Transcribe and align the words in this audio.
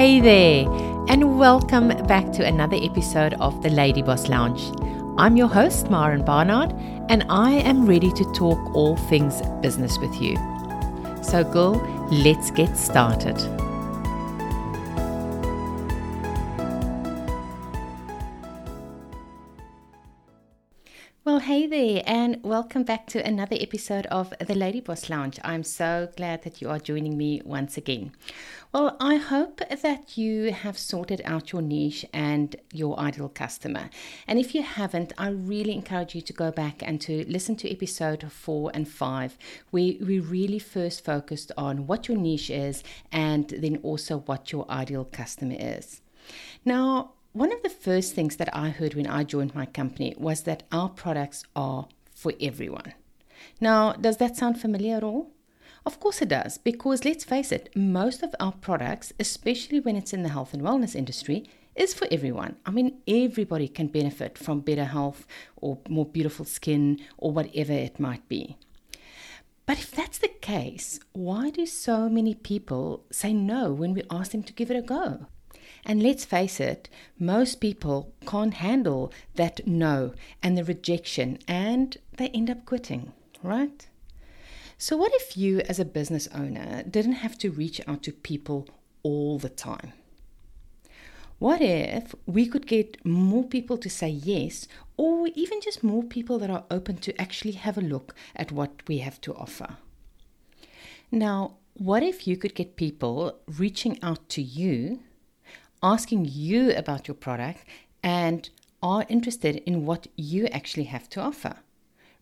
Hey 0.00 0.18
there, 0.18 0.64
and 1.10 1.38
welcome 1.38 1.88
back 2.06 2.32
to 2.32 2.46
another 2.46 2.78
episode 2.80 3.34
of 3.34 3.62
the 3.62 3.68
Lady 3.68 4.00
Boss 4.00 4.28
Lounge. 4.28 4.62
I'm 5.18 5.36
your 5.36 5.46
host, 5.46 5.90
Maren 5.90 6.24
Barnard, 6.24 6.72
and 7.10 7.22
I 7.28 7.50
am 7.50 7.84
ready 7.84 8.10
to 8.12 8.24
talk 8.32 8.58
all 8.74 8.96
things 8.96 9.42
business 9.60 9.98
with 9.98 10.14
you. 10.14 10.36
So, 11.22 11.44
girl, 11.44 11.74
let's 12.10 12.50
get 12.50 12.78
started. 12.78 13.36
And 21.80 22.42
welcome 22.42 22.82
back 22.82 23.06
to 23.06 23.26
another 23.26 23.56
episode 23.58 24.04
of 24.06 24.34
the 24.38 24.54
Lady 24.54 24.82
Boss 24.82 25.08
Lounge. 25.08 25.40
I'm 25.42 25.64
so 25.64 26.10
glad 26.14 26.42
that 26.42 26.60
you 26.60 26.68
are 26.68 26.78
joining 26.78 27.16
me 27.16 27.40
once 27.42 27.78
again. 27.78 28.12
Well, 28.70 28.98
I 29.00 29.16
hope 29.16 29.62
that 29.70 30.18
you 30.18 30.52
have 30.52 30.76
sorted 30.76 31.22
out 31.24 31.52
your 31.52 31.62
niche 31.62 32.04
and 32.12 32.54
your 32.70 33.00
ideal 33.00 33.30
customer. 33.30 33.88
And 34.28 34.38
if 34.38 34.54
you 34.54 34.62
haven't, 34.62 35.14
I 35.16 35.30
really 35.30 35.72
encourage 35.72 36.14
you 36.14 36.20
to 36.20 36.34
go 36.34 36.50
back 36.50 36.82
and 36.82 37.00
to 37.00 37.24
listen 37.26 37.56
to 37.56 37.72
episode 37.72 38.30
four 38.30 38.70
and 38.74 38.86
five, 38.86 39.38
where 39.70 39.94
we 40.02 40.20
really 40.20 40.58
first 40.58 41.02
focused 41.02 41.50
on 41.56 41.86
what 41.86 42.08
your 42.08 42.18
niche 42.18 42.50
is 42.50 42.84
and 43.10 43.48
then 43.48 43.78
also 43.78 44.18
what 44.18 44.52
your 44.52 44.70
ideal 44.70 45.06
customer 45.06 45.56
is. 45.58 46.02
Now, 46.62 47.14
one 47.32 47.52
of 47.52 47.62
the 47.62 47.70
first 47.70 48.14
things 48.14 48.36
that 48.36 48.54
I 48.56 48.70
heard 48.70 48.94
when 48.94 49.06
I 49.06 49.22
joined 49.22 49.54
my 49.54 49.66
company 49.66 50.14
was 50.18 50.42
that 50.42 50.64
our 50.72 50.88
products 50.88 51.44
are 51.54 51.86
for 52.12 52.32
everyone. 52.40 52.92
Now, 53.60 53.92
does 53.92 54.16
that 54.16 54.36
sound 54.36 54.60
familiar 54.60 54.96
at 54.96 55.04
all? 55.04 55.30
Of 55.86 56.00
course 56.00 56.20
it 56.20 56.28
does, 56.28 56.58
because 56.58 57.04
let's 57.04 57.24
face 57.24 57.52
it, 57.52 57.70
most 57.74 58.22
of 58.22 58.34
our 58.40 58.52
products, 58.52 59.12
especially 59.18 59.80
when 59.80 59.96
it's 59.96 60.12
in 60.12 60.22
the 60.22 60.28
health 60.28 60.52
and 60.52 60.62
wellness 60.62 60.94
industry, 60.94 61.48
is 61.74 61.94
for 61.94 62.08
everyone. 62.10 62.56
I 62.66 62.72
mean, 62.72 63.00
everybody 63.06 63.68
can 63.68 63.86
benefit 63.86 64.36
from 64.36 64.60
better 64.60 64.84
health 64.84 65.26
or 65.56 65.78
more 65.88 66.04
beautiful 66.04 66.44
skin 66.44 66.98
or 67.16 67.32
whatever 67.32 67.72
it 67.72 68.00
might 68.00 68.28
be. 68.28 68.56
But 69.66 69.78
if 69.78 69.92
that's 69.92 70.18
the 70.18 70.28
case, 70.28 70.98
why 71.12 71.50
do 71.50 71.64
so 71.64 72.08
many 72.08 72.34
people 72.34 73.04
say 73.12 73.32
no 73.32 73.72
when 73.72 73.94
we 73.94 74.02
ask 74.10 74.32
them 74.32 74.42
to 74.42 74.52
give 74.52 74.70
it 74.70 74.76
a 74.76 74.82
go? 74.82 75.26
And 75.84 76.02
let's 76.02 76.24
face 76.24 76.60
it, 76.60 76.88
most 77.18 77.60
people 77.60 78.12
can't 78.26 78.54
handle 78.54 79.12
that 79.34 79.66
no 79.66 80.12
and 80.42 80.56
the 80.56 80.64
rejection, 80.64 81.38
and 81.48 81.96
they 82.16 82.28
end 82.28 82.50
up 82.50 82.66
quitting, 82.66 83.12
right? 83.42 83.86
So, 84.76 84.96
what 84.96 85.12
if 85.14 85.36
you, 85.36 85.60
as 85.60 85.78
a 85.78 85.84
business 85.84 86.28
owner, 86.34 86.82
didn't 86.82 87.20
have 87.24 87.36
to 87.38 87.50
reach 87.50 87.80
out 87.86 88.02
to 88.04 88.12
people 88.12 88.68
all 89.02 89.38
the 89.38 89.48
time? 89.48 89.92
What 91.38 91.62
if 91.62 92.14
we 92.26 92.46
could 92.46 92.66
get 92.66 93.04
more 93.04 93.44
people 93.44 93.78
to 93.78 93.88
say 93.88 94.08
yes, 94.08 94.68
or 94.98 95.28
even 95.34 95.62
just 95.62 95.82
more 95.82 96.02
people 96.02 96.38
that 96.38 96.50
are 96.50 96.64
open 96.70 96.98
to 96.98 97.18
actually 97.18 97.52
have 97.52 97.78
a 97.78 97.82
look 97.82 98.14
at 98.36 98.52
what 98.52 98.82
we 98.86 98.98
have 98.98 99.20
to 99.22 99.34
offer? 99.34 99.78
Now, 101.10 101.56
what 101.74 102.02
if 102.02 102.26
you 102.26 102.36
could 102.36 102.54
get 102.54 102.76
people 102.76 103.38
reaching 103.46 103.98
out 104.02 104.28
to 104.30 104.42
you 104.42 105.00
asking 105.82 106.26
you 106.30 106.72
about 106.72 107.08
your 107.08 107.14
product 107.14 107.64
and 108.02 108.48
are 108.82 109.06
interested 109.08 109.56
in 109.66 109.86
what 109.86 110.06
you 110.16 110.46
actually 110.46 110.84
have 110.84 111.08
to 111.10 111.20
offer. 111.20 111.56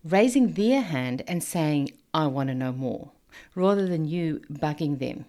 Raising 0.03 0.53
their 0.53 0.81
hand 0.81 1.23
and 1.27 1.43
saying, 1.43 1.91
I 2.13 2.27
want 2.27 2.49
to 2.49 2.55
know 2.55 2.71
more, 2.71 3.11
rather 3.55 3.87
than 3.87 4.05
you 4.05 4.41
bugging 4.51 4.99
them. 4.99 5.25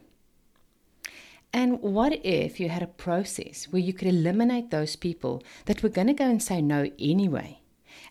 And 1.52 1.80
what 1.82 2.24
if 2.24 2.60
you 2.60 2.68
had 2.68 2.82
a 2.82 2.86
process 2.86 3.64
where 3.64 3.82
you 3.82 3.92
could 3.92 4.06
eliminate 4.06 4.70
those 4.70 4.94
people 4.94 5.42
that 5.64 5.82
were 5.82 5.88
going 5.88 6.06
to 6.06 6.12
go 6.12 6.24
and 6.24 6.40
say 6.40 6.62
no 6.62 6.88
anyway, 7.00 7.60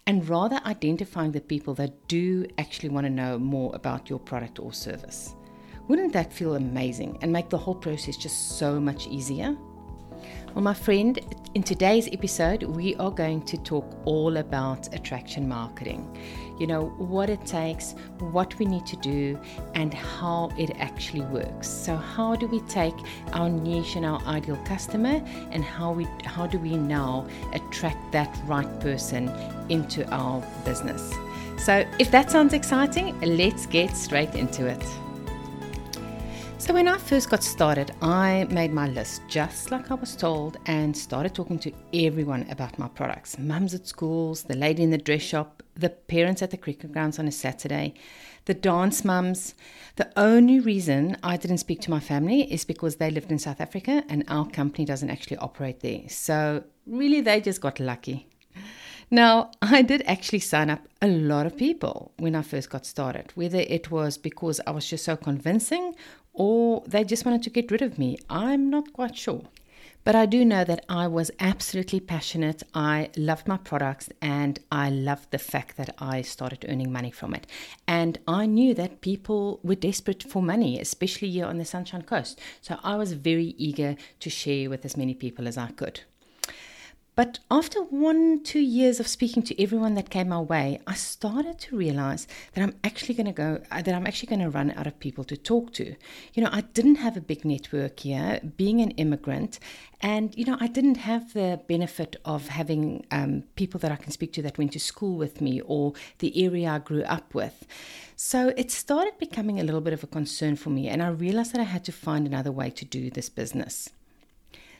and 0.06 0.28
rather 0.28 0.59
identifying 0.66 1.31
the 1.31 1.40
people 1.40 1.74
that 1.75 2.07
do 2.09 2.46
actually 2.57 2.90
want 2.90 3.06
to 3.06 3.09
know 3.09 3.40
more 3.40 3.74
about 3.74 4.09
your 4.09 4.19
product 4.19 4.59
or 4.59 4.74
service? 4.74 5.36
Wouldn't 5.88 6.13
that 6.13 6.34
feel 6.34 6.56
amazing 6.56 7.18
and 7.22 7.31
make 7.31 7.50
the 7.50 7.57
whole 7.57 7.75
process 7.75 8.18
just 8.18 8.59
so 8.59 8.80
much 8.80 9.07
easier? 9.07 9.57
Well, 10.53 10.63
my 10.63 10.73
friend, 10.73 11.19
in 11.53 11.63
today's 11.63 12.07
episode, 12.12 12.63
we 12.63 12.95
are 12.95 13.12
going 13.12 13.41
to 13.44 13.57
talk 13.57 13.85
all 14.06 14.38
about 14.38 14.94
attraction 14.94 15.47
marketing. 15.47 16.17
You 16.59 16.67
know, 16.67 16.88
what 16.97 17.29
it 17.29 17.45
takes, 17.45 17.94
what 18.19 18.57
we 18.59 18.66
need 18.66 18.85
to 18.88 18.95
do, 18.97 19.39
and 19.75 19.94
how 19.94 20.51
it 20.57 20.72
actually 20.78 21.22
works. 21.22 21.68
So, 21.68 21.95
how 21.95 22.35
do 22.35 22.47
we 22.47 22.59
take 22.62 22.95
our 23.34 23.50
niche 23.50 23.95
and 23.95 24.06
our 24.06 24.22
ideal 24.25 24.57
customer, 24.66 25.23
and 25.51 25.63
how 25.63 25.91
we 25.94 26.07
how 26.25 26.47
do 26.47 26.59
we 26.59 26.75
now 26.75 27.28
attract 27.53 28.12
that 28.12 28.35
right 28.45 28.79
person 28.79 29.29
into 29.69 30.09
our 30.12 30.44
business? 30.66 31.13
So, 31.57 31.85
if 32.00 32.12
that 32.12 32.31
sounds 32.31 32.53
exciting, 32.53 33.19
let's 33.22 33.66
get 33.66 33.95
straight 33.95 34.35
into 34.35 34.66
it. 34.68 34.84
So, 36.59 36.74
when 36.74 36.90
I 36.90 36.97
first 36.97 37.30
got 37.30 37.42
started, 37.42 37.94
I 38.02 38.46
made 38.52 38.74
my 38.74 38.90
list 38.90 39.22
just 39.30 39.72
like 39.72 39.92
I 39.92 39.94
was 39.94 40.14
told 40.14 40.58
and 40.66 40.96
started 40.96 41.34
talking 41.34 41.58
to 41.59 41.72
everyone 41.94 42.46
about 42.52 42.78
my 42.78 42.90
products 42.90 43.40
mums 43.40 43.74
at 43.74 43.88
schools, 43.88 44.44
the 44.44 44.58
lady 44.58 44.84
in 44.84 44.90
the 44.90 44.98
dress 44.98 45.22
shop, 45.22 45.64
the 45.75 45.90
parents 45.90 46.42
at 46.42 46.52
the 46.52 46.58
cricket 46.58 46.92
grounds 46.92 47.18
on 47.18 47.30
a 47.30 47.31
Saturday, 47.31 47.94
the 48.44 48.53
dance 48.53 49.06
mums. 49.06 49.56
The 49.96 50.12
only 50.18 50.59
reason 50.59 51.16
I 51.24 51.38
didn't 51.38 51.59
speak 51.59 51.80
to 51.81 51.92
my 51.92 52.02
family 52.02 52.42
is 52.52 52.66
because 52.66 52.98
they 52.98 53.09
lived 53.09 53.31
in 53.31 53.40
South 53.40 53.62
Africa 53.62 54.03
and 54.09 54.25
our 54.28 54.46
company 54.46 54.84
doesn't 54.84 55.09
actually 55.09 55.38
operate 55.38 55.80
there. 55.80 56.09
So, 56.09 56.66
really, 56.86 57.22
they 57.22 57.40
just 57.40 57.62
got 57.62 57.80
lucky. 57.80 58.28
Now, 59.09 59.52
I 59.62 59.81
did 59.81 60.03
actually 60.06 60.40
sign 60.40 60.69
up 60.69 60.86
a 61.02 61.08
lot 61.08 61.46
of 61.46 61.56
people 61.56 62.12
when 62.18 62.36
I 62.36 62.42
first 62.42 62.69
got 62.69 62.86
started, 62.86 63.31
whether 63.36 63.59
it 63.59 63.90
was 63.90 64.18
because 64.18 64.59
I 64.68 64.72
was 64.72 64.88
just 64.88 65.06
so 65.06 65.16
convincing 65.16 65.96
or 66.39 66.81
they 66.88 67.03
just 67.03 67.25
wanted 67.25 67.44
to 67.44 67.50
get 67.50 67.69
rid 67.69 67.81
of 67.81 68.00
me. 68.00 68.17
I'm 68.29 68.69
not 68.69 68.94
quite 68.94 69.16
sure. 69.16 69.44
But 70.05 70.16
I 70.16 70.25
do 70.25 70.45
know 70.45 70.63
that 70.63 70.85
I 70.88 71.05
was 71.07 71.29
absolutely 71.41 72.00
passionate. 72.00 72.63
I 72.73 73.09
loved 73.17 73.47
my 73.47 73.57
products 73.57 74.09
and 74.22 74.57
I 74.72 74.89
loved 74.89 75.31
the 75.31 75.38
fact 75.38 75.75
that 75.75 75.94
I 76.00 76.22
started 76.22 76.66
earning 76.69 76.94
money 76.94 77.11
from 77.11 77.35
it. 77.35 77.45
And 77.85 78.17
I 78.25 78.45
knew 78.45 78.73
that 78.75 79.01
people 79.01 79.59
were 79.63 79.75
desperate 79.75 80.23
for 80.23 80.41
money, 80.41 80.79
especially 80.79 81.29
here 81.29 81.45
on 81.45 81.57
the 81.57 81.66
Sunshine 81.66 82.03
Coast. 82.03 82.39
So 82.61 82.79
I 82.83 82.95
was 82.95 83.11
very 83.11 83.53
eager 83.57 83.97
to 84.21 84.29
share 84.29 84.69
with 84.69 84.85
as 84.85 84.95
many 84.95 85.13
people 85.13 85.45
as 85.45 85.57
I 85.57 85.71
could. 85.71 86.01
But 87.19 87.40
after 87.52 87.81
one, 87.81 88.44
two 88.44 88.62
years 88.62 89.02
of 89.02 89.07
speaking 89.09 89.44
to 89.44 89.62
everyone 89.62 89.96
that 89.96 90.09
came 90.09 90.30
my 90.30 90.40
way, 90.40 90.80
I 90.88 90.94
started 90.94 91.59
to 91.59 91.75
realize 91.75 92.28
that 92.53 92.63
I'm 92.63 92.75
actually 92.81 93.13
going 93.13 93.25
to 93.25 93.34
go, 93.34 93.62
uh, 93.69 93.81
that 93.81 93.94
I'm 93.94 94.07
actually 94.07 94.28
going 94.28 94.40
to 94.40 94.50
run 94.50 94.72
out 94.72 94.88
of 94.88 94.97
people 95.02 95.25
to 95.25 95.35
talk 95.35 95.74
to. 95.74 95.96
You 96.34 96.44
know, 96.44 96.47
I 96.50 96.62
didn't 96.62 96.96
have 96.96 97.18
a 97.18 97.19
big 97.19 97.44
network 97.44 98.00
here, 98.00 98.40
being 98.56 98.80
an 98.80 98.91
immigrant, 98.91 99.59
and, 100.00 100.34
you 100.38 100.46
know, 100.46 100.56
I 100.62 100.68
didn't 100.68 100.96
have 100.96 101.34
the 101.34 101.59
benefit 101.68 102.16
of 102.24 102.47
having 102.47 103.06
um, 103.12 103.44
people 103.57 103.81
that 103.81 103.91
I 103.91 103.97
can 103.97 104.13
speak 104.13 104.31
to 104.36 104.41
that 104.44 104.57
went 104.57 104.72
to 104.72 104.80
school 104.80 105.18
with 105.18 105.41
me 105.41 105.59
or 105.59 105.91
the 106.19 106.46
area 106.46 106.69
I 106.69 106.80
grew 106.80 107.03
up 107.03 107.34
with. 107.34 107.68
So 108.16 108.53
it 108.56 108.72
started 108.72 109.18
becoming 109.18 109.59
a 109.59 109.63
little 109.63 109.81
bit 109.81 109.91
of 109.91 110.06
a 110.06 110.07
concern 110.07 110.56
for 110.56 110.69
me, 110.69 110.88
and 110.88 111.03
I 111.03 111.09
realized 111.09 111.51
that 111.51 111.59
I 111.59 111.66
had 111.66 111.84
to 111.84 111.91
find 111.91 112.25
another 112.25 112.53
way 112.53 112.69
to 112.69 112.86
do 112.86 113.09
this 113.09 113.28
business. 113.28 113.90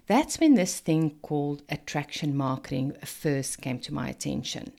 That's 0.09 0.39
when 0.39 0.55
this 0.55 0.79
thing 0.79 1.19
called 1.21 1.61
attraction 1.69 2.35
marketing 2.35 2.93
first 3.05 3.61
came 3.61 3.77
to 3.81 3.93
my 3.93 4.09
attention. 4.09 4.71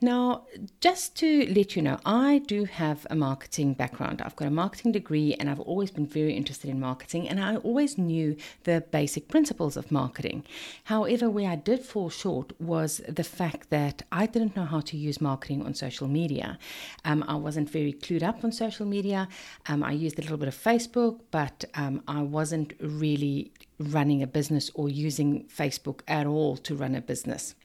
Now, 0.00 0.46
just 0.80 1.16
to 1.16 1.52
let 1.52 1.74
you 1.74 1.82
know, 1.82 1.98
I 2.06 2.38
do 2.46 2.66
have 2.66 3.04
a 3.10 3.16
marketing 3.16 3.74
background. 3.74 4.22
I've 4.22 4.36
got 4.36 4.46
a 4.46 4.50
marketing 4.52 4.92
degree 4.92 5.34
and 5.34 5.50
I've 5.50 5.58
always 5.58 5.90
been 5.90 6.06
very 6.06 6.34
interested 6.34 6.70
in 6.70 6.78
marketing 6.78 7.28
and 7.28 7.40
I 7.40 7.56
always 7.56 7.98
knew 7.98 8.36
the 8.62 8.84
basic 8.92 9.26
principles 9.26 9.76
of 9.76 9.90
marketing. 9.90 10.44
However, 10.84 11.28
where 11.28 11.50
I 11.50 11.56
did 11.56 11.80
fall 11.80 12.10
short 12.10 12.52
was 12.60 13.00
the 13.08 13.24
fact 13.24 13.70
that 13.70 14.04
I 14.12 14.26
didn't 14.26 14.54
know 14.54 14.66
how 14.66 14.80
to 14.82 14.96
use 14.96 15.20
marketing 15.20 15.66
on 15.66 15.74
social 15.74 16.06
media. 16.06 16.60
Um, 17.04 17.24
I 17.26 17.34
wasn't 17.34 17.68
very 17.68 17.92
clued 17.92 18.22
up 18.22 18.44
on 18.44 18.52
social 18.52 18.86
media. 18.86 19.26
Um, 19.66 19.82
I 19.82 19.90
used 19.90 20.20
a 20.20 20.22
little 20.22 20.36
bit 20.36 20.46
of 20.46 20.54
Facebook, 20.54 21.22
but 21.32 21.64
um, 21.74 22.04
I 22.06 22.22
wasn't 22.22 22.74
really 22.80 23.52
running 23.80 24.22
a 24.22 24.28
business 24.28 24.70
or 24.74 24.88
using 24.88 25.44
Facebook 25.46 26.02
at 26.06 26.24
all 26.24 26.56
to 26.58 26.76
run 26.76 26.94
a 26.94 27.00
business. 27.00 27.56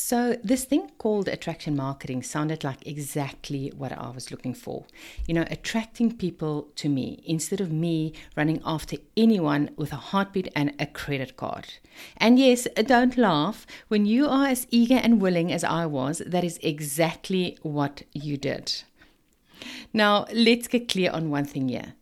So, 0.00 0.38
this 0.44 0.64
thing 0.64 0.92
called 0.98 1.26
attraction 1.26 1.74
marketing 1.74 2.22
sounded 2.22 2.62
like 2.62 2.86
exactly 2.86 3.72
what 3.76 3.90
I 3.90 4.10
was 4.10 4.30
looking 4.30 4.54
for. 4.54 4.84
You 5.26 5.34
know, 5.34 5.44
attracting 5.50 6.16
people 6.16 6.68
to 6.76 6.88
me 6.88 7.20
instead 7.26 7.60
of 7.60 7.72
me 7.72 8.12
running 8.36 8.62
after 8.64 8.98
anyone 9.16 9.70
with 9.74 9.92
a 9.92 9.96
heartbeat 9.96 10.52
and 10.54 10.72
a 10.78 10.86
credit 10.86 11.36
card. 11.36 11.66
And 12.16 12.38
yes, 12.38 12.68
don't 12.76 13.18
laugh. 13.18 13.66
When 13.88 14.06
you 14.06 14.28
are 14.28 14.46
as 14.46 14.68
eager 14.70 14.94
and 14.94 15.20
willing 15.20 15.52
as 15.52 15.64
I 15.64 15.84
was, 15.86 16.22
that 16.24 16.44
is 16.44 16.60
exactly 16.62 17.58
what 17.62 18.04
you 18.12 18.36
did. 18.36 18.84
Now, 19.92 20.26
let's 20.32 20.68
get 20.68 20.86
clear 20.86 21.10
on 21.10 21.28
one 21.28 21.44
thing 21.44 21.70
here. 21.70 21.94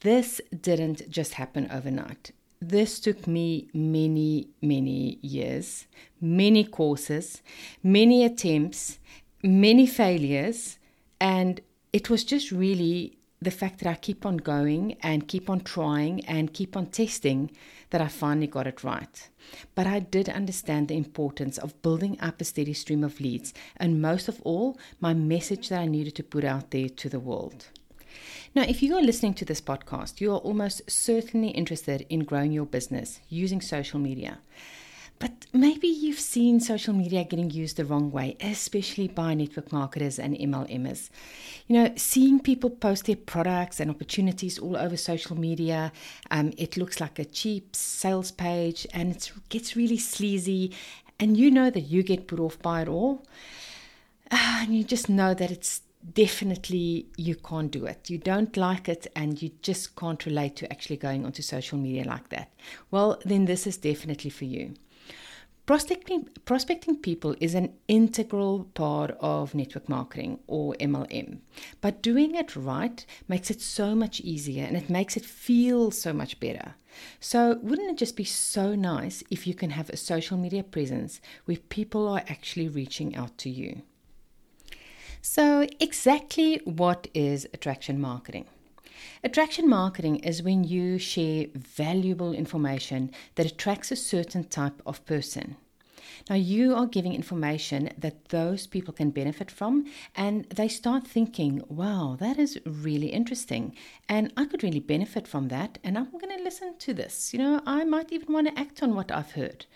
This 0.00 0.40
didn't 0.50 1.08
just 1.08 1.34
happen 1.34 1.70
overnight 1.70 2.32
this 2.60 3.00
took 3.00 3.26
me 3.26 3.68
many, 3.74 4.48
many 4.62 5.18
years, 5.22 5.86
many 6.20 6.64
courses, 6.64 7.42
many 7.82 8.24
attempts, 8.24 8.98
many 9.42 9.86
failures, 9.86 10.78
and 11.20 11.60
it 11.92 12.10
was 12.10 12.24
just 12.24 12.50
really 12.50 13.18
the 13.40 13.50
fact 13.50 13.80
that 13.80 13.88
I 13.88 13.94
keep 13.94 14.24
on 14.24 14.38
going 14.38 14.96
and 15.02 15.28
keep 15.28 15.50
on 15.50 15.60
trying 15.60 16.24
and 16.24 16.52
keep 16.52 16.76
on 16.76 16.86
testing 16.86 17.50
that 17.90 18.00
I 18.00 18.08
finally 18.08 18.46
got 18.46 18.66
it 18.66 18.82
right. 18.82 19.28
But 19.74 19.86
I 19.86 20.00
did 20.00 20.28
understand 20.28 20.88
the 20.88 20.96
importance 20.96 21.58
of 21.58 21.80
building 21.82 22.18
up 22.20 22.40
a 22.40 22.44
steady 22.44 22.72
stream 22.72 23.04
of 23.04 23.20
leads, 23.20 23.52
and 23.76 24.02
most 24.02 24.28
of 24.28 24.40
all, 24.42 24.78
my 25.00 25.14
message 25.14 25.68
that 25.68 25.80
I 25.80 25.86
needed 25.86 26.14
to 26.16 26.22
put 26.22 26.44
out 26.44 26.70
there 26.70 26.88
to 26.88 27.08
the 27.08 27.20
world. 27.20 27.66
Now, 28.56 28.62
if 28.62 28.82
you 28.82 28.96
are 28.96 29.02
listening 29.02 29.34
to 29.34 29.44
this 29.44 29.60
podcast, 29.60 30.18
you 30.18 30.32
are 30.32 30.38
almost 30.38 30.90
certainly 30.90 31.48
interested 31.48 32.06
in 32.08 32.24
growing 32.24 32.52
your 32.52 32.64
business 32.64 33.20
using 33.28 33.60
social 33.60 34.00
media. 34.00 34.38
But 35.18 35.44
maybe 35.52 35.88
you've 35.88 36.18
seen 36.18 36.60
social 36.60 36.94
media 36.94 37.24
getting 37.24 37.50
used 37.50 37.76
the 37.76 37.84
wrong 37.84 38.10
way, 38.10 38.34
especially 38.40 39.08
by 39.08 39.34
network 39.34 39.72
marketers 39.72 40.18
and 40.18 40.34
MLMers. 40.34 41.10
You 41.66 41.76
know, 41.76 41.92
seeing 41.96 42.40
people 42.40 42.70
post 42.70 43.04
their 43.04 43.16
products 43.16 43.78
and 43.78 43.90
opportunities 43.90 44.58
all 44.58 44.78
over 44.78 44.96
social 44.96 45.38
media, 45.38 45.92
um, 46.30 46.54
it 46.56 46.78
looks 46.78 46.98
like 46.98 47.18
a 47.18 47.26
cheap 47.26 47.76
sales 47.76 48.30
page 48.30 48.86
and 48.94 49.14
it 49.14 49.32
gets 49.50 49.76
really 49.76 49.98
sleazy. 49.98 50.72
And 51.20 51.36
you 51.36 51.50
know 51.50 51.68
that 51.68 51.80
you 51.92 52.02
get 52.02 52.26
put 52.26 52.40
off 52.40 52.58
by 52.62 52.80
it 52.80 52.88
all. 52.88 53.22
Uh, 54.30 54.60
and 54.62 54.74
you 54.74 54.82
just 54.82 55.10
know 55.10 55.34
that 55.34 55.50
it's 55.50 55.82
definitely 56.12 57.06
you 57.16 57.34
can't 57.34 57.70
do 57.70 57.86
it. 57.86 58.10
You 58.10 58.18
don't 58.18 58.56
like 58.56 58.88
it 58.88 59.06
and 59.16 59.40
you 59.40 59.50
just 59.62 59.96
can't 59.96 60.24
relate 60.26 60.56
to 60.56 60.70
actually 60.72 60.96
going 60.96 61.24
onto 61.24 61.42
social 61.42 61.78
media 61.78 62.04
like 62.04 62.28
that. 62.30 62.52
Well, 62.90 63.20
then 63.24 63.46
this 63.46 63.66
is 63.66 63.76
definitely 63.76 64.30
for 64.30 64.44
you. 64.44 64.74
Prospecting, 65.66 66.28
prospecting 66.44 66.96
people 66.96 67.34
is 67.40 67.56
an 67.56 67.72
integral 67.88 68.68
part 68.74 69.16
of 69.18 69.52
network 69.52 69.88
marketing 69.88 70.38
or 70.46 70.74
MLM. 70.74 71.40
But 71.80 72.02
doing 72.02 72.36
it 72.36 72.54
right 72.54 73.04
makes 73.26 73.50
it 73.50 73.60
so 73.60 73.96
much 73.96 74.20
easier 74.20 74.64
and 74.64 74.76
it 74.76 74.88
makes 74.88 75.16
it 75.16 75.24
feel 75.24 75.90
so 75.90 76.12
much 76.12 76.38
better. 76.38 76.76
So, 77.18 77.58
wouldn't 77.62 77.90
it 77.90 77.98
just 77.98 78.16
be 78.16 78.24
so 78.24 78.76
nice 78.76 79.24
if 79.28 79.44
you 79.44 79.54
can 79.54 79.70
have 79.70 79.90
a 79.90 79.96
social 79.96 80.38
media 80.38 80.62
presence 80.62 81.20
where 81.46 81.56
people 81.56 82.06
are 82.06 82.22
actually 82.28 82.68
reaching 82.68 83.16
out 83.16 83.36
to 83.38 83.50
you? 83.50 83.82
So, 85.28 85.66
exactly 85.80 86.60
what 86.64 87.08
is 87.12 87.48
attraction 87.52 88.00
marketing? 88.00 88.44
Attraction 89.24 89.68
marketing 89.68 90.20
is 90.20 90.40
when 90.40 90.62
you 90.62 90.98
share 90.98 91.46
valuable 91.52 92.32
information 92.32 93.10
that 93.34 93.44
attracts 93.44 93.90
a 93.90 93.96
certain 93.96 94.44
type 94.44 94.80
of 94.86 95.04
person. 95.04 95.56
Now, 96.28 96.36
you 96.36 96.74
are 96.74 96.86
giving 96.86 97.14
information 97.14 97.90
that 97.98 98.28
those 98.28 98.66
people 98.66 98.92
can 98.92 99.10
benefit 99.10 99.50
from, 99.50 99.86
and 100.14 100.44
they 100.50 100.68
start 100.68 101.06
thinking, 101.06 101.62
wow, 101.68 102.16
that 102.20 102.38
is 102.38 102.58
really 102.64 103.08
interesting, 103.08 103.74
and 104.08 104.32
I 104.36 104.46
could 104.46 104.62
really 104.62 104.80
benefit 104.80 105.26
from 105.28 105.48
that, 105.48 105.78
and 105.84 105.96
I'm 105.96 106.10
going 106.10 106.36
to 106.36 106.42
listen 106.42 106.76
to 106.78 106.94
this. 106.94 107.32
You 107.32 107.38
know, 107.40 107.60
I 107.66 107.84
might 107.84 108.12
even 108.12 108.32
want 108.32 108.48
to 108.48 108.58
act 108.58 108.82
on 108.82 108.94
what 108.94 109.10
I've 109.10 109.32
heard. 109.32 109.66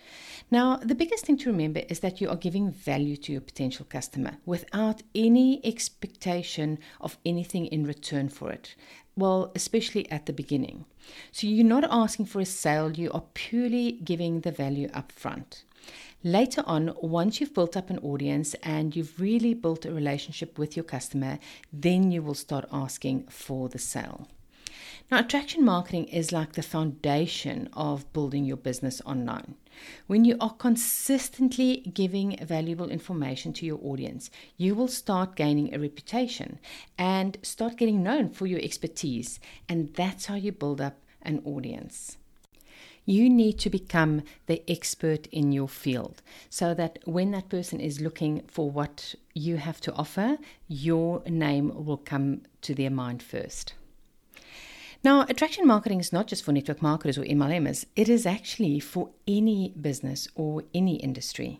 Now, 0.49 0.77
the 0.77 0.95
biggest 0.95 1.25
thing 1.25 1.37
to 1.37 1.51
remember 1.51 1.81
is 1.87 2.01
that 2.01 2.19
you 2.19 2.29
are 2.29 2.35
giving 2.35 2.71
value 2.71 3.15
to 3.17 3.31
your 3.31 3.41
potential 3.41 3.85
customer 3.89 4.37
without 4.45 5.01
any 5.15 5.65
expectation 5.65 6.79
of 6.99 7.17
anything 7.25 7.67
in 7.67 7.85
return 7.85 8.27
for 8.27 8.51
it. 8.51 8.75
Well, 9.15 9.51
especially 9.55 10.09
at 10.11 10.25
the 10.25 10.33
beginning. 10.33 10.85
So 11.31 11.47
you're 11.47 11.65
not 11.65 11.85
asking 11.89 12.27
for 12.27 12.39
a 12.39 12.45
sale, 12.45 12.91
you 12.91 13.11
are 13.11 13.23
purely 13.33 13.93
giving 14.03 14.41
the 14.41 14.51
value 14.51 14.89
up 14.93 15.11
front. 15.11 15.63
Later 16.23 16.63
on, 16.67 16.93
once 17.01 17.41
you've 17.41 17.55
built 17.55 17.75
up 17.75 17.89
an 17.89 17.97
audience 17.99 18.53
and 18.61 18.95
you've 18.95 19.19
really 19.19 19.55
built 19.55 19.85
a 19.85 19.91
relationship 19.91 20.59
with 20.59 20.77
your 20.77 20.83
customer, 20.83 21.39
then 21.73 22.11
you 22.11 22.21
will 22.21 22.35
start 22.35 22.65
asking 22.71 23.23
for 23.23 23.69
the 23.69 23.79
sale. 23.79 24.27
Now, 25.09 25.19
attraction 25.19 25.65
marketing 25.65 26.05
is 26.05 26.31
like 26.31 26.53
the 26.53 26.61
foundation 26.61 27.69
of 27.73 28.11
building 28.13 28.45
your 28.45 28.55
business 28.55 29.01
online. 29.03 29.55
When 30.05 30.23
you 30.23 30.37
are 30.39 30.53
consistently 30.53 31.77
giving 31.91 32.37
valuable 32.45 32.91
information 32.91 33.51
to 33.53 33.65
your 33.65 33.79
audience, 33.83 34.29
you 34.57 34.75
will 34.75 34.87
start 34.87 35.35
gaining 35.35 35.73
a 35.73 35.79
reputation 35.79 36.59
and 36.99 37.39
start 37.41 37.77
getting 37.77 38.03
known 38.03 38.29
for 38.29 38.45
your 38.45 38.61
expertise. 38.61 39.39
And 39.67 39.91
that's 39.95 40.27
how 40.27 40.35
you 40.35 40.51
build 40.51 40.81
up 40.81 40.99
an 41.23 41.41
audience. 41.45 42.17
You 43.11 43.29
need 43.29 43.59
to 43.59 43.69
become 43.69 44.21
the 44.45 44.63
expert 44.71 45.27
in 45.33 45.51
your 45.51 45.67
field 45.67 46.21
so 46.49 46.73
that 46.75 46.99
when 47.03 47.31
that 47.31 47.49
person 47.49 47.81
is 47.81 47.99
looking 47.99 48.43
for 48.47 48.71
what 48.71 49.15
you 49.33 49.57
have 49.57 49.81
to 49.81 49.93
offer, 49.95 50.37
your 50.69 51.21
name 51.27 51.85
will 51.85 51.97
come 51.97 52.43
to 52.61 52.73
their 52.73 52.89
mind 52.89 53.21
first. 53.21 53.73
Now, 55.03 55.25
attraction 55.27 55.67
marketing 55.67 55.99
is 55.99 56.13
not 56.13 56.27
just 56.27 56.45
for 56.45 56.53
network 56.53 56.81
marketers 56.81 57.17
or 57.17 57.23
MLMers, 57.23 57.83
it 57.97 58.07
is 58.07 58.25
actually 58.25 58.79
for 58.79 59.09
any 59.27 59.73
business 59.81 60.29
or 60.35 60.63
any 60.73 60.95
industry. 60.95 61.59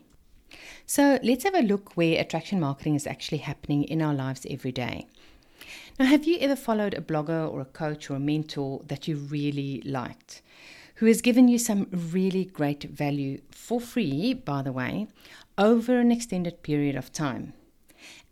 So, 0.86 1.18
let's 1.22 1.44
have 1.44 1.54
a 1.54 1.60
look 1.60 1.98
where 1.98 2.18
attraction 2.18 2.60
marketing 2.60 2.94
is 2.94 3.06
actually 3.06 3.38
happening 3.38 3.84
in 3.84 4.00
our 4.00 4.14
lives 4.14 4.46
every 4.48 4.72
day. 4.72 5.06
Now, 5.98 6.06
have 6.06 6.24
you 6.24 6.38
ever 6.40 6.56
followed 6.56 6.94
a 6.94 7.02
blogger 7.02 7.46
or 7.46 7.60
a 7.60 7.66
coach 7.66 8.08
or 8.08 8.14
a 8.14 8.20
mentor 8.20 8.80
that 8.86 9.06
you 9.06 9.16
really 9.16 9.82
liked? 9.84 10.40
Who 11.02 11.08
has 11.08 11.20
given 11.20 11.48
you 11.48 11.58
some 11.58 11.88
really 11.90 12.44
great 12.44 12.84
value 12.84 13.40
for 13.50 13.80
free, 13.80 14.34
by 14.34 14.62
the 14.62 14.70
way, 14.70 15.08
over 15.58 15.98
an 15.98 16.12
extended 16.12 16.62
period 16.62 16.94
of 16.94 17.12
time? 17.12 17.54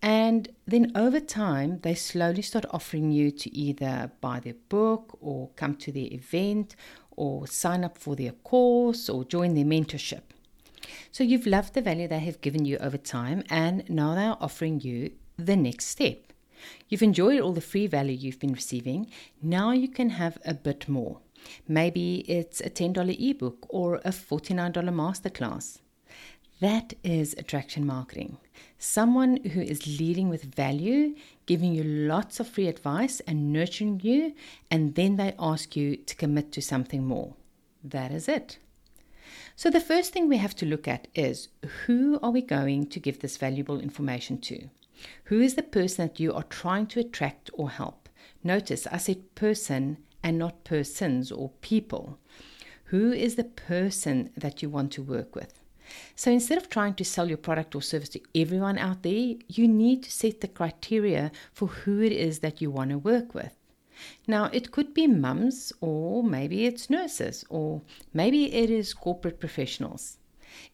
And 0.00 0.49
then 0.69 0.93
over 0.94 1.19
time, 1.19 1.81
they 1.81 1.96
slowly 1.96 2.43
start 2.43 2.67
offering 2.70 3.11
you 3.11 3.32
to 3.32 3.52
either 3.52 4.12
buy 4.20 4.38
their 4.38 4.55
book 4.69 5.19
or 5.20 5.50
come 5.56 5.75
to 5.78 5.90
their 5.90 6.12
event 6.12 6.76
or 7.17 7.49
sign 7.49 7.82
up 7.82 7.99
for 7.99 8.14
their 8.14 8.31
course 8.44 9.08
or 9.08 9.25
join 9.25 9.55
their 9.55 9.64
mentorship. 9.64 10.22
So 11.11 11.25
you've 11.25 11.49
loved 11.49 11.75
the 11.75 11.82
value 11.82 12.06
they 12.06 12.20
have 12.20 12.40
given 12.40 12.64
you 12.67 12.76
over 12.76 12.99
time, 12.99 13.43
and 13.50 13.82
now 13.90 14.14
they 14.14 14.26
are 14.26 14.38
offering 14.40 14.78
you 14.78 15.11
the 15.37 15.56
next 15.56 15.87
step. 15.87 16.32
You've 16.88 17.02
enjoyed 17.02 17.41
all 17.41 17.53
the 17.53 17.60
free 17.60 17.89
value 17.89 18.17
you've 18.17 18.39
been 18.39 18.53
receiving. 18.53 19.10
Now 19.43 19.72
you 19.72 19.89
can 19.89 20.10
have 20.10 20.39
a 20.44 20.55
bit 20.55 20.89
more. 20.89 21.19
Maybe 21.67 22.20
it's 22.29 22.61
a 22.61 22.70
$10 22.70 23.31
ebook 23.31 23.67
or 23.69 23.97
a 23.97 24.11
$49 24.11 24.73
masterclass. 24.73 25.79
That 26.61 26.93
is 27.03 27.35
attraction 27.39 27.87
marketing. 27.87 28.37
Someone 28.79 29.39
who 29.44 29.63
is 29.63 29.99
leading 29.99 30.29
with 30.29 30.55
value, 30.55 31.15
giving 31.47 31.75
you 31.75 31.82
lots 31.82 32.39
of 32.39 32.49
free 32.49 32.69
advice 32.69 33.20
and 33.20 33.51
nurturing 33.51 34.01
you, 34.03 34.35
and 34.70 34.94
then 34.94 35.17
they 35.17 35.35
ask 35.39 35.75
you 35.75 35.97
to 35.97 36.15
commit 36.17 36.53
to 36.53 36.61
something 36.61 37.06
more. 37.06 37.35
That 37.82 38.13
is 38.13 38.29
it. 38.29 38.59
So, 39.56 39.70
the 39.70 39.81
first 39.81 40.13
thing 40.13 40.29
we 40.29 40.37
have 40.37 40.55
to 40.56 40.67
look 40.67 40.87
at 40.87 41.09
is 41.15 41.49
who 41.87 42.19
are 42.23 42.31
we 42.31 42.43
going 42.43 42.87
to 42.89 43.01
give 43.01 43.20
this 43.20 43.39
valuable 43.39 43.81
information 43.81 44.39
to? 44.43 44.69
Who 45.25 45.41
is 45.41 45.55
the 45.55 45.63
person 45.63 46.06
that 46.06 46.20
you 46.20 46.35
are 46.35 46.43
trying 46.43 46.87
to 46.89 47.01
attract 47.01 47.51
or 47.55 47.70
help? 47.70 48.09
Notice 48.44 48.87
I 48.87 48.99
said 48.99 49.35
person 49.35 49.99
and 50.22 50.39
not 50.39 50.65
persons 50.65 51.31
or 51.32 51.50
people. 51.60 52.19
Who 52.84 53.12
is 53.12 53.36
the 53.36 53.44
person 53.44 54.31
that 54.36 54.62
you 54.62 54.69
want 54.69 54.93
to 54.93 55.03
work 55.03 55.34
with? 55.34 55.60
So 56.15 56.31
instead 56.31 56.58
of 56.58 56.69
trying 56.69 56.94
to 56.94 57.05
sell 57.05 57.29
your 57.29 57.39
product 57.39 57.74
or 57.74 57.82
service 57.82 58.10
to 58.10 58.20
everyone 58.34 58.79
out 58.79 59.03
there, 59.03 59.34
you 59.48 59.67
need 59.67 60.05
to 60.05 60.10
set 60.10 60.41
the 60.41 60.48
criteria 60.48 61.32
for 61.53 61.69
who 61.69 62.00
it 62.00 62.12
is 62.12 62.41
that 62.41 62.60
you 62.60 62.70
want 62.70 62.91
to 62.91 62.98
work 62.98 63.34
with. 63.34 63.56
Now, 64.27 64.44
it 64.53 64.70
could 64.70 64.94
be 64.94 65.06
mums, 65.06 65.72
or 65.81 66.22
maybe 66.22 66.65
it's 66.65 66.91
nurses, 66.91 67.44
or 67.48 67.82
maybe 68.15 68.53
it 68.53 68.70
is 68.70 68.94
corporate 68.94 69.41
professionals. 69.41 70.17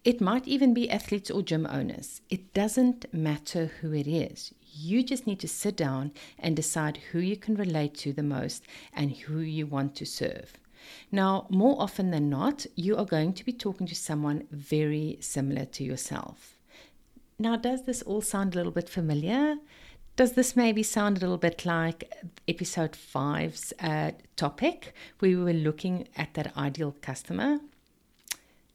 It 0.04 0.20
might 0.20 0.46
even 0.46 0.72
be 0.72 0.90
athletes 0.90 1.30
or 1.30 1.42
gym 1.42 1.66
owners. 1.66 2.20
It 2.30 2.54
doesn't 2.54 3.12
matter 3.12 3.70
who 3.80 3.92
it 3.92 4.06
is. 4.06 4.54
You 4.78 5.02
just 5.02 5.26
need 5.26 5.40
to 5.40 5.48
sit 5.48 5.74
down 5.74 6.12
and 6.38 6.54
decide 6.54 6.98
who 7.10 7.18
you 7.18 7.36
can 7.36 7.54
relate 7.54 7.94
to 7.94 8.12
the 8.12 8.22
most 8.22 8.62
and 8.92 9.10
who 9.10 9.38
you 9.38 9.66
want 9.66 9.94
to 9.96 10.04
serve. 10.04 10.58
Now, 11.10 11.46
more 11.48 11.80
often 11.80 12.10
than 12.10 12.28
not, 12.28 12.66
you 12.76 12.96
are 12.96 13.06
going 13.06 13.32
to 13.34 13.44
be 13.44 13.52
talking 13.52 13.86
to 13.86 13.94
someone 13.94 14.46
very 14.50 15.16
similar 15.20 15.64
to 15.64 15.84
yourself. 15.84 16.58
Now, 17.38 17.56
does 17.56 17.84
this 17.84 18.02
all 18.02 18.20
sound 18.20 18.54
a 18.54 18.58
little 18.58 18.72
bit 18.72 18.88
familiar? 18.88 19.56
Does 20.16 20.32
this 20.32 20.56
maybe 20.56 20.82
sound 20.82 21.16
a 21.16 21.20
little 21.20 21.38
bit 21.38 21.64
like 21.64 22.12
episode 22.46 22.94
five's 22.94 23.72
uh, 23.80 24.12
topic, 24.36 24.94
where 25.18 25.30
we 25.30 25.36
were 25.36 25.52
looking 25.52 26.08
at 26.16 26.34
that 26.34 26.56
ideal 26.56 26.94
customer? 27.00 27.60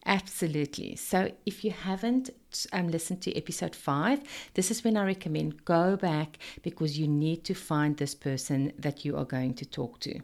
Absolutely. 0.05 0.95
So, 0.95 1.31
if 1.45 1.63
you 1.63 1.71
haven't 1.71 2.31
um, 2.73 2.87
listened 2.87 3.21
to 3.21 3.37
episode 3.37 3.75
five, 3.75 4.21
this 4.55 4.71
is 4.71 4.83
when 4.83 4.97
I 4.97 5.05
recommend 5.05 5.63
go 5.63 5.95
back 5.95 6.39
because 6.63 6.97
you 6.97 7.07
need 7.07 7.43
to 7.45 7.53
find 7.53 7.95
this 7.95 8.15
person 8.15 8.73
that 8.79 9.05
you 9.05 9.15
are 9.15 9.25
going 9.25 9.53
to 9.55 9.65
talk 9.65 9.99
to. 9.99 10.19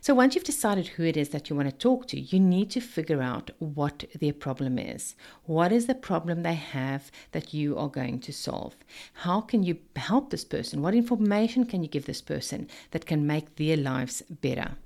So, 0.00 0.14
once 0.14 0.34
you've 0.34 0.44
decided 0.44 0.86
who 0.86 1.02
it 1.02 1.16
is 1.16 1.30
that 1.30 1.50
you 1.50 1.56
want 1.56 1.68
to 1.68 1.76
talk 1.76 2.06
to, 2.08 2.20
you 2.20 2.38
need 2.38 2.70
to 2.70 2.80
figure 2.80 3.20
out 3.20 3.50
what 3.58 4.04
their 4.18 4.32
problem 4.32 4.78
is. 4.78 5.16
What 5.46 5.72
is 5.72 5.86
the 5.86 5.94
problem 5.96 6.42
they 6.42 6.54
have 6.54 7.10
that 7.32 7.52
you 7.52 7.76
are 7.76 7.88
going 7.88 8.20
to 8.20 8.32
solve? 8.32 8.76
How 9.14 9.40
can 9.40 9.64
you 9.64 9.78
help 9.96 10.30
this 10.30 10.44
person? 10.44 10.80
What 10.80 10.94
information 10.94 11.66
can 11.66 11.82
you 11.82 11.88
give 11.88 12.06
this 12.06 12.22
person 12.22 12.68
that 12.92 13.04
can 13.04 13.26
make 13.26 13.56
their 13.56 13.76
lives 13.76 14.22
better? 14.30 14.76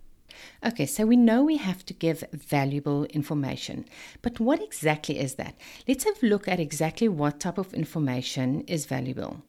Okay, 0.65 0.87
so 0.87 1.07
we 1.07 1.17
know 1.17 1.43
we 1.45 1.57
have 1.57 1.85
to 1.87 1.95
give 1.95 2.25
valuable 2.33 3.05
information, 3.07 3.85
but 4.23 4.41
what 4.41 4.63
exactly 4.63 5.19
is 5.19 5.35
that? 5.35 5.55
Let's 5.87 6.05
have 6.05 6.23
a 6.23 6.27
look 6.27 6.49
at 6.49 6.61
exactly 6.61 7.09
what 7.09 7.41
type 7.41 7.59
of 7.59 7.75
information 7.75 8.63
is 8.63 8.87
valuable. 8.87 9.43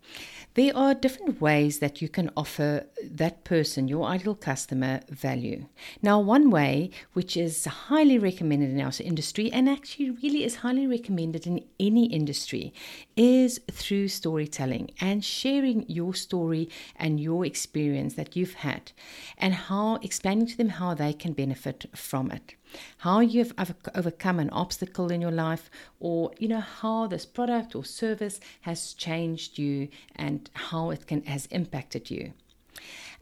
There 0.55 0.75
are 0.75 0.93
different 0.93 1.41
ways 1.41 1.79
that 1.79 2.01
you 2.01 2.07
can 2.07 2.31
offer 2.37 2.85
that 3.03 3.43
person, 3.43 3.89
your 3.89 4.05
ideal 4.05 4.35
customer, 4.35 5.01
value. 5.09 5.65
Now, 6.01 6.21
one 6.21 6.49
way, 6.49 6.91
which 7.11 7.35
is 7.35 7.65
highly 7.65 8.17
recommended 8.17 8.69
in 8.69 8.79
our 8.79 8.93
industry 9.01 9.51
and 9.51 9.67
actually 9.67 10.11
really 10.11 10.45
is 10.45 10.55
highly 10.57 10.87
recommended 10.87 11.45
in 11.45 11.65
any 11.77 12.05
industry, 12.05 12.73
is 13.17 13.59
through 13.69 14.07
storytelling 14.07 14.91
and 15.01 15.25
sharing 15.25 15.83
your 15.89 16.13
story 16.13 16.69
and 16.95 17.19
your 17.19 17.45
experience 17.45 18.13
that 18.13 18.37
you've 18.37 18.53
had 18.53 18.93
and 19.37 19.53
how 19.53 19.95
explaining 20.03 20.47
to 20.47 20.55
them 20.55 20.69
how 20.79 20.93
they 20.93 21.13
can 21.13 21.33
benefit 21.33 21.85
from 21.95 22.31
it 22.31 22.55
how 22.99 23.19
you've 23.19 23.53
overcome 23.93 24.39
an 24.39 24.49
obstacle 24.49 25.11
in 25.11 25.21
your 25.21 25.31
life, 25.31 25.69
or 25.99 26.31
you 26.37 26.47
know 26.47 26.59
how 26.59 27.07
this 27.07 27.25
product 27.25 27.75
or 27.75 27.85
service 27.85 28.39
has 28.61 28.93
changed 28.93 29.57
you 29.57 29.87
and 30.15 30.49
how 30.53 30.89
it 30.89 31.07
can 31.07 31.23
has 31.23 31.45
impacted 31.47 32.09
you. 32.09 32.33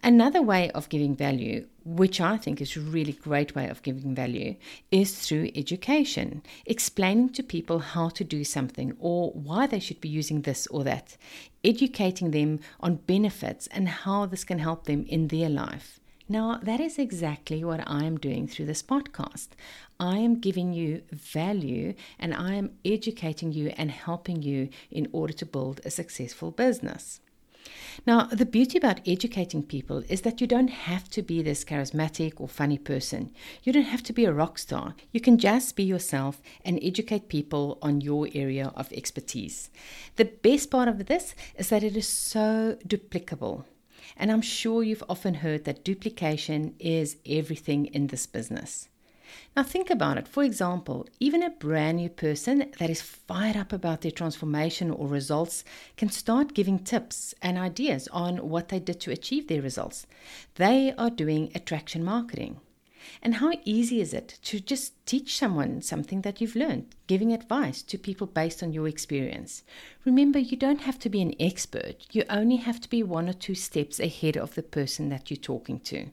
Another 0.06 0.42
way 0.42 0.70
of 0.72 0.90
giving 0.90 1.16
value, 1.16 1.66
which 1.86 2.20
I 2.20 2.36
think 2.36 2.60
is 2.60 2.76
a 2.76 2.82
really 2.82 3.14
great 3.14 3.56
way 3.56 3.70
of 3.70 3.82
giving 3.84 4.14
value, 4.14 4.56
is 4.92 5.18
through 5.18 5.52
education, 5.56 6.42
explaining 6.66 7.30
to 7.34 7.44
people 7.44 7.80
how 7.80 8.10
to 8.10 8.24
do 8.26 8.44
something 8.44 8.98
or 9.00 9.32
why 9.32 9.66
they 9.66 9.80
should 9.80 10.02
be 10.02 10.10
using 10.10 10.42
this 10.42 10.68
or 10.68 10.84
that, 10.84 11.16
educating 11.64 12.32
them 12.32 12.60
on 12.82 12.96
benefits 12.96 13.68
and 13.68 13.88
how 13.88 14.26
this 14.26 14.44
can 14.44 14.60
help 14.60 14.86
them 14.86 15.06
in 15.08 15.30
their 15.30 15.50
life. 15.50 16.02
Now, 16.34 16.60
that 16.64 16.80
is 16.80 16.98
exactly 16.98 17.64
what 17.64 17.84
I 17.86 18.06
am 18.06 18.18
doing 18.18 18.48
through 18.48 18.66
this 18.66 18.82
podcast. 18.82 19.50
I 20.00 20.18
am 20.18 20.40
giving 20.40 20.74
you 20.74 21.04
value 21.12 21.94
and 22.18 22.34
I 22.34 22.56
am 22.56 22.72
educating 22.84 23.52
you 23.52 23.72
and 23.78 23.92
helping 23.92 24.42
you 24.42 24.70
in 24.90 25.08
order 25.12 25.34
to 25.34 25.46
build 25.46 25.82
a 25.86 25.92
successful 25.92 26.50
business. 26.50 27.20
Now, 28.08 28.24
the 28.24 28.48
beauty 28.48 28.80
about 28.80 29.08
educating 29.08 29.62
people 29.62 30.04
is 30.10 30.22
that 30.22 30.42
you 30.42 30.48
don't 30.48 30.70
have 30.70 31.08
to 31.12 31.22
be 31.22 31.44
this 31.44 31.64
charismatic 31.64 32.42
or 32.42 32.48
funny 32.48 32.80
person. 32.80 33.30
You 33.62 33.72
don't 33.72 33.94
have 33.94 34.02
to 34.02 34.12
be 34.12 34.26
a 34.26 34.34
rock 34.34 34.58
star. 34.58 34.96
You 35.12 35.22
can 35.22 35.38
just 35.38 35.76
be 35.76 35.84
yourself 35.84 36.42
and 36.66 36.80
educate 36.82 37.30
people 37.30 37.78
on 37.84 38.02
your 38.02 38.28
area 38.34 38.74
of 38.76 38.92
expertise. 38.92 39.70
The 40.16 40.26
best 40.26 40.72
part 40.72 40.88
of 40.88 41.06
this 41.06 41.36
is 41.60 41.70
that 41.70 41.84
it 41.84 41.96
is 41.96 42.08
so 42.08 42.80
duplicable. 42.88 43.66
And 44.18 44.32
I'm 44.32 44.42
sure 44.42 44.84
you've 44.84 45.04
often 45.10 45.36
heard 45.36 45.66
that 45.66 45.84
duplication 45.84 46.76
is 46.80 47.18
everything 47.26 47.86
in 47.88 48.08
this 48.08 48.26
business. 48.26 48.90
Now, 49.56 49.64
think 49.64 49.90
about 49.90 50.18
it. 50.18 50.28
For 50.28 50.44
example, 50.44 51.08
even 51.20 51.44
a 51.44 51.50
brand 51.50 51.98
new 51.98 52.10
person 52.10 52.72
that 52.80 52.90
is 52.90 53.02
fired 53.02 53.58
up 53.58 53.74
about 53.74 54.02
their 54.02 54.12
transformation 54.12 54.92
or 54.92 55.08
results 55.08 55.64
can 55.98 56.10
start 56.10 56.54
giving 56.54 56.80
tips 56.80 57.34
and 57.42 57.58
ideas 57.58 58.08
on 58.10 58.50
what 58.50 58.70
they 58.70 58.80
did 58.80 59.00
to 59.02 59.12
achieve 59.12 59.48
their 59.48 59.62
results. 59.62 60.06
They 60.56 60.94
are 60.98 61.10
doing 61.10 61.52
attraction 61.56 62.04
marketing. 62.04 62.60
And 63.22 63.36
how 63.36 63.54
easy 63.64 64.02
is 64.02 64.14
it 64.14 64.40
to 64.44 64.60
just 64.60 64.94
teach 65.06 65.38
someone 65.38 65.82
something 65.82 66.22
that 66.22 66.42
you've 66.42 66.56
learned, 66.56 66.96
giving 67.08 67.32
advice 67.32 67.82
to 67.84 67.98
people 67.98 68.28
based 68.28 68.64
on 68.64 68.74
your 68.74 68.88
experience? 68.88 69.64
Remember, 70.06 70.40
you 70.40 70.58
don't 70.58 70.82
have 70.82 71.00
to 71.00 71.10
be 71.10 71.22
an 71.22 71.36
expert, 71.40 72.08
you 72.12 72.24
only 72.30 72.58
have 72.58 72.80
to 72.82 72.90
be 72.90 73.04
one 73.04 73.30
or 73.30 73.34
two 73.34 73.56
steps 73.56 74.00
ahead 74.00 74.38
of 74.38 74.56
the 74.56 74.64
person 74.64 75.10
that 75.10 75.30
you're 75.30 75.38
talking 75.38 75.80
to. 75.82 76.08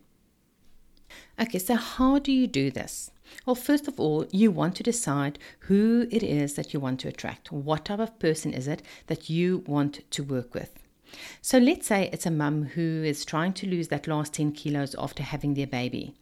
Okay, 1.41 1.59
so 1.59 1.75
how 1.75 2.19
do 2.19 2.33
you 2.33 2.47
do 2.47 2.71
this? 2.71 3.11
Well, 3.47 3.55
first 3.55 3.89
of 3.89 3.99
all, 3.99 4.27
you 4.31 4.51
want 4.51 4.77
to 4.77 4.83
decide 4.83 5.39
who 5.61 6.07
it 6.11 6.23
is 6.23 6.55
that 6.55 6.73
you 6.75 6.81
want 6.81 7.01
to 7.01 7.09
attract. 7.09 7.53
What 7.53 7.87
type 7.87 8.01
of 8.01 8.19
person 8.19 8.53
is 8.53 8.69
it 8.69 8.83
that 9.07 9.31
you 9.31 9.65
want 9.67 10.11
to 10.11 10.23
work 10.23 10.55
with? 10.55 10.80
So 11.43 11.59
let's 11.59 11.87
say 11.87 12.11
it's 12.13 12.27
a 12.27 12.31
mum 12.31 12.65
who 12.65 13.03
is 13.05 13.25
trying 13.25 13.53
to 13.55 13.67
lose 13.67 13.89
that 13.89 14.07
last 14.07 14.35
10 14.35 14.53
kilos 14.53 14.95
after 14.99 15.23
having 15.23 15.55
their 15.55 15.67
baby. 15.67 16.15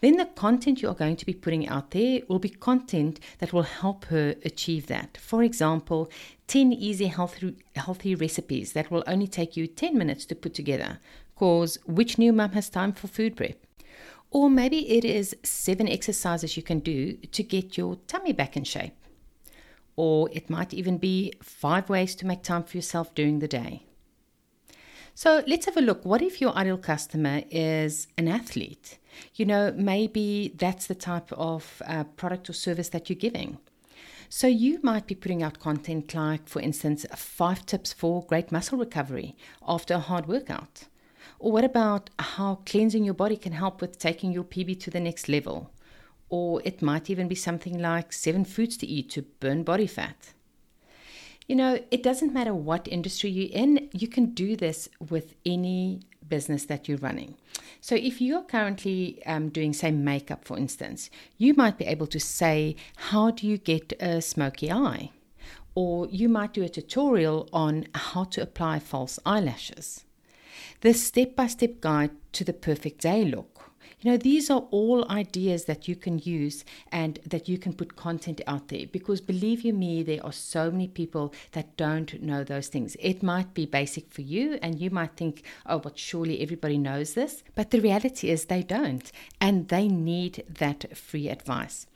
Then 0.00 0.16
the 0.16 0.26
content 0.26 0.82
you 0.82 0.88
are 0.88 0.94
going 0.94 1.16
to 1.16 1.26
be 1.26 1.34
putting 1.34 1.68
out 1.68 1.90
there 1.90 2.20
will 2.28 2.38
be 2.38 2.48
content 2.48 3.20
that 3.38 3.52
will 3.52 3.62
help 3.62 4.06
her 4.06 4.34
achieve 4.44 4.86
that. 4.86 5.16
For 5.16 5.42
example, 5.42 6.10
10 6.46 6.72
easy 6.72 7.06
healthy, 7.06 8.14
recipes 8.14 8.72
that 8.72 8.90
will 8.90 9.04
only 9.06 9.26
take 9.26 9.56
you 9.56 9.66
10 9.66 9.96
minutes 9.96 10.24
to 10.26 10.34
put 10.34 10.54
together. 10.54 10.98
Cause 11.36 11.78
which 11.86 12.18
new 12.18 12.32
mum 12.32 12.52
has 12.52 12.68
time 12.68 12.92
for 12.92 13.06
food 13.06 13.36
prep? 13.36 13.58
Or 14.30 14.50
maybe 14.50 14.90
it 14.90 15.04
is 15.04 15.34
seven 15.42 15.88
exercises 15.88 16.56
you 16.56 16.62
can 16.62 16.80
do 16.80 17.14
to 17.14 17.42
get 17.42 17.78
your 17.78 17.96
tummy 18.06 18.32
back 18.32 18.56
in 18.56 18.64
shape. 18.64 18.94
Or 19.96 20.28
it 20.32 20.50
might 20.50 20.74
even 20.74 20.98
be 20.98 21.32
five 21.42 21.88
ways 21.88 22.14
to 22.16 22.26
make 22.26 22.42
time 22.42 22.62
for 22.64 22.76
yourself 22.76 23.14
during 23.14 23.38
the 23.38 23.48
day. 23.48 23.87
So 25.20 25.42
let's 25.48 25.66
have 25.66 25.76
a 25.76 25.80
look. 25.80 26.04
What 26.04 26.22
if 26.22 26.40
your 26.40 26.56
ideal 26.56 26.78
customer 26.78 27.42
is 27.50 28.06
an 28.16 28.28
athlete? 28.28 29.00
You 29.34 29.46
know, 29.46 29.74
maybe 29.76 30.54
that's 30.56 30.86
the 30.86 30.94
type 30.94 31.32
of 31.32 31.82
uh, 31.84 32.04
product 32.04 32.48
or 32.48 32.52
service 32.52 32.90
that 32.90 33.10
you're 33.10 33.18
giving. 33.18 33.58
So 34.28 34.46
you 34.46 34.78
might 34.84 35.08
be 35.08 35.16
putting 35.16 35.42
out 35.42 35.58
content 35.58 36.14
like, 36.14 36.46
for 36.46 36.62
instance, 36.62 37.04
five 37.16 37.66
tips 37.66 37.92
for 37.92 38.24
great 38.26 38.52
muscle 38.52 38.78
recovery 38.78 39.34
after 39.66 39.94
a 39.94 39.98
hard 39.98 40.26
workout. 40.28 40.84
Or 41.40 41.50
what 41.50 41.64
about 41.64 42.10
how 42.20 42.60
cleansing 42.64 43.02
your 43.02 43.14
body 43.14 43.36
can 43.36 43.54
help 43.54 43.80
with 43.80 43.98
taking 43.98 44.30
your 44.30 44.44
PB 44.44 44.78
to 44.82 44.90
the 44.92 45.00
next 45.00 45.28
level? 45.28 45.72
Or 46.28 46.62
it 46.64 46.80
might 46.80 47.10
even 47.10 47.26
be 47.26 47.34
something 47.34 47.76
like 47.80 48.12
seven 48.12 48.44
foods 48.44 48.76
to 48.76 48.86
eat 48.86 49.10
to 49.10 49.22
burn 49.40 49.64
body 49.64 49.88
fat. 49.88 50.34
You 51.48 51.56
know, 51.56 51.80
it 51.90 52.02
doesn't 52.02 52.34
matter 52.34 52.52
what 52.52 52.86
industry 52.86 53.30
you're 53.30 53.50
in, 53.50 53.88
you 53.92 54.06
can 54.06 54.34
do 54.34 54.54
this 54.54 54.86
with 55.08 55.34
any 55.46 56.00
business 56.28 56.66
that 56.66 56.86
you're 56.86 56.98
running. 56.98 57.36
So, 57.80 57.94
if 57.94 58.20
you're 58.20 58.42
currently 58.42 59.22
um, 59.24 59.48
doing, 59.48 59.72
say, 59.72 59.90
makeup, 59.90 60.44
for 60.44 60.58
instance, 60.58 61.08
you 61.38 61.54
might 61.54 61.78
be 61.78 61.86
able 61.86 62.06
to 62.08 62.20
say, 62.20 62.76
How 62.96 63.30
do 63.30 63.46
you 63.46 63.56
get 63.56 63.94
a 63.98 64.20
smoky 64.20 64.70
eye? 64.70 65.10
Or 65.74 66.06
you 66.08 66.28
might 66.28 66.52
do 66.52 66.62
a 66.62 66.68
tutorial 66.68 67.48
on 67.50 67.86
how 67.94 68.24
to 68.24 68.42
apply 68.42 68.80
false 68.80 69.18
eyelashes. 69.24 70.04
This 70.82 71.02
step 71.02 71.34
by 71.34 71.46
step 71.46 71.80
guide 71.80 72.10
to 72.32 72.44
the 72.44 72.52
perfect 72.52 73.00
day 73.00 73.24
look 73.24 73.57
you 74.00 74.10
know, 74.10 74.16
these 74.16 74.48
are 74.48 74.64
all 74.70 75.10
ideas 75.10 75.64
that 75.64 75.88
you 75.88 75.96
can 75.96 76.18
use 76.18 76.64
and 76.92 77.18
that 77.26 77.48
you 77.48 77.58
can 77.58 77.72
put 77.72 77.96
content 77.96 78.40
out 78.46 78.68
there 78.68 78.86
because 78.86 79.20
believe 79.20 79.62
you 79.62 79.72
me, 79.72 80.02
there 80.02 80.24
are 80.24 80.32
so 80.32 80.70
many 80.70 80.86
people 80.86 81.34
that 81.52 81.76
don't 81.76 82.22
know 82.22 82.44
those 82.44 82.68
things. 82.68 82.96
It 83.00 83.22
might 83.22 83.54
be 83.54 83.66
basic 83.66 84.10
for 84.12 84.22
you 84.22 84.58
and 84.62 84.78
you 84.80 84.90
might 84.90 85.16
think, 85.16 85.42
oh, 85.66 85.80
but 85.80 85.98
surely 85.98 86.40
everybody 86.40 86.78
knows 86.78 87.14
this. 87.14 87.42
But 87.56 87.70
the 87.70 87.80
reality 87.80 88.30
is 88.30 88.44
they 88.44 88.62
don't 88.62 89.10
and 89.40 89.68
they 89.68 89.88
need 89.88 90.44
that 90.48 90.96
free 90.96 91.28
advice. 91.28 91.86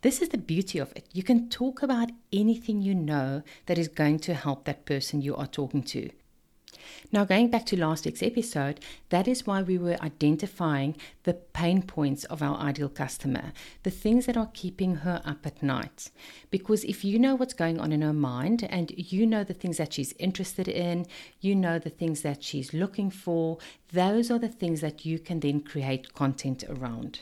This 0.00 0.20
is 0.20 0.30
the 0.30 0.38
beauty 0.38 0.78
of 0.80 0.92
it. 0.96 1.06
You 1.12 1.22
can 1.22 1.48
talk 1.48 1.82
about 1.82 2.10
anything 2.32 2.82
you 2.82 2.94
know 2.94 3.42
that 3.66 3.78
is 3.78 3.88
going 3.88 4.18
to 4.20 4.34
help 4.34 4.64
that 4.64 4.84
person 4.84 5.22
you 5.22 5.36
are 5.36 5.46
talking 5.46 5.82
to. 5.84 6.10
Now, 7.10 7.24
going 7.24 7.50
back 7.50 7.66
to 7.66 7.78
last 7.78 8.04
week's 8.04 8.22
episode, 8.22 8.80
that 9.10 9.28
is 9.28 9.46
why 9.46 9.62
we 9.62 9.78
were 9.78 10.02
identifying 10.02 10.96
the 11.24 11.34
pain 11.34 11.82
points 11.82 12.24
of 12.24 12.42
our 12.42 12.58
ideal 12.58 12.88
customer, 12.88 13.52
the 13.82 13.90
things 13.90 14.26
that 14.26 14.36
are 14.36 14.50
keeping 14.52 14.96
her 14.96 15.20
up 15.24 15.46
at 15.46 15.62
night. 15.62 16.10
Because 16.50 16.84
if 16.84 17.04
you 17.04 17.18
know 17.18 17.34
what's 17.34 17.54
going 17.54 17.78
on 17.78 17.92
in 17.92 18.02
her 18.02 18.12
mind 18.12 18.66
and 18.70 18.92
you 18.96 19.26
know 19.26 19.44
the 19.44 19.54
things 19.54 19.76
that 19.76 19.92
she's 19.92 20.14
interested 20.18 20.68
in, 20.68 21.06
you 21.40 21.54
know 21.54 21.78
the 21.78 21.90
things 21.90 22.22
that 22.22 22.42
she's 22.42 22.72
looking 22.72 23.10
for, 23.10 23.58
those 23.92 24.30
are 24.30 24.38
the 24.38 24.48
things 24.48 24.80
that 24.80 25.04
you 25.04 25.18
can 25.18 25.40
then 25.40 25.60
create 25.60 26.14
content 26.14 26.64
around. 26.68 27.20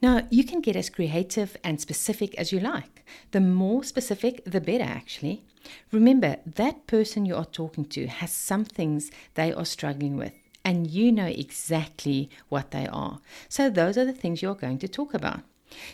Now, 0.00 0.26
you 0.30 0.42
can 0.42 0.60
get 0.60 0.74
as 0.74 0.90
creative 0.90 1.56
and 1.62 1.80
specific 1.80 2.34
as 2.34 2.50
you 2.50 2.58
like. 2.58 3.04
The 3.30 3.40
more 3.40 3.84
specific, 3.84 4.42
the 4.44 4.60
better, 4.60 4.84
actually. 4.84 5.44
Remember, 5.90 6.36
that 6.46 6.86
person 6.86 7.26
you 7.26 7.36
are 7.36 7.44
talking 7.44 7.84
to 7.86 8.06
has 8.06 8.32
some 8.32 8.64
things 8.64 9.10
they 9.34 9.52
are 9.52 9.64
struggling 9.64 10.16
with, 10.16 10.32
and 10.64 10.90
you 10.90 11.12
know 11.12 11.26
exactly 11.26 12.30
what 12.48 12.70
they 12.70 12.86
are. 12.86 13.20
So, 13.48 13.70
those 13.70 13.96
are 13.98 14.04
the 14.04 14.12
things 14.12 14.42
you're 14.42 14.54
going 14.54 14.78
to 14.78 14.88
talk 14.88 15.14
about. 15.14 15.40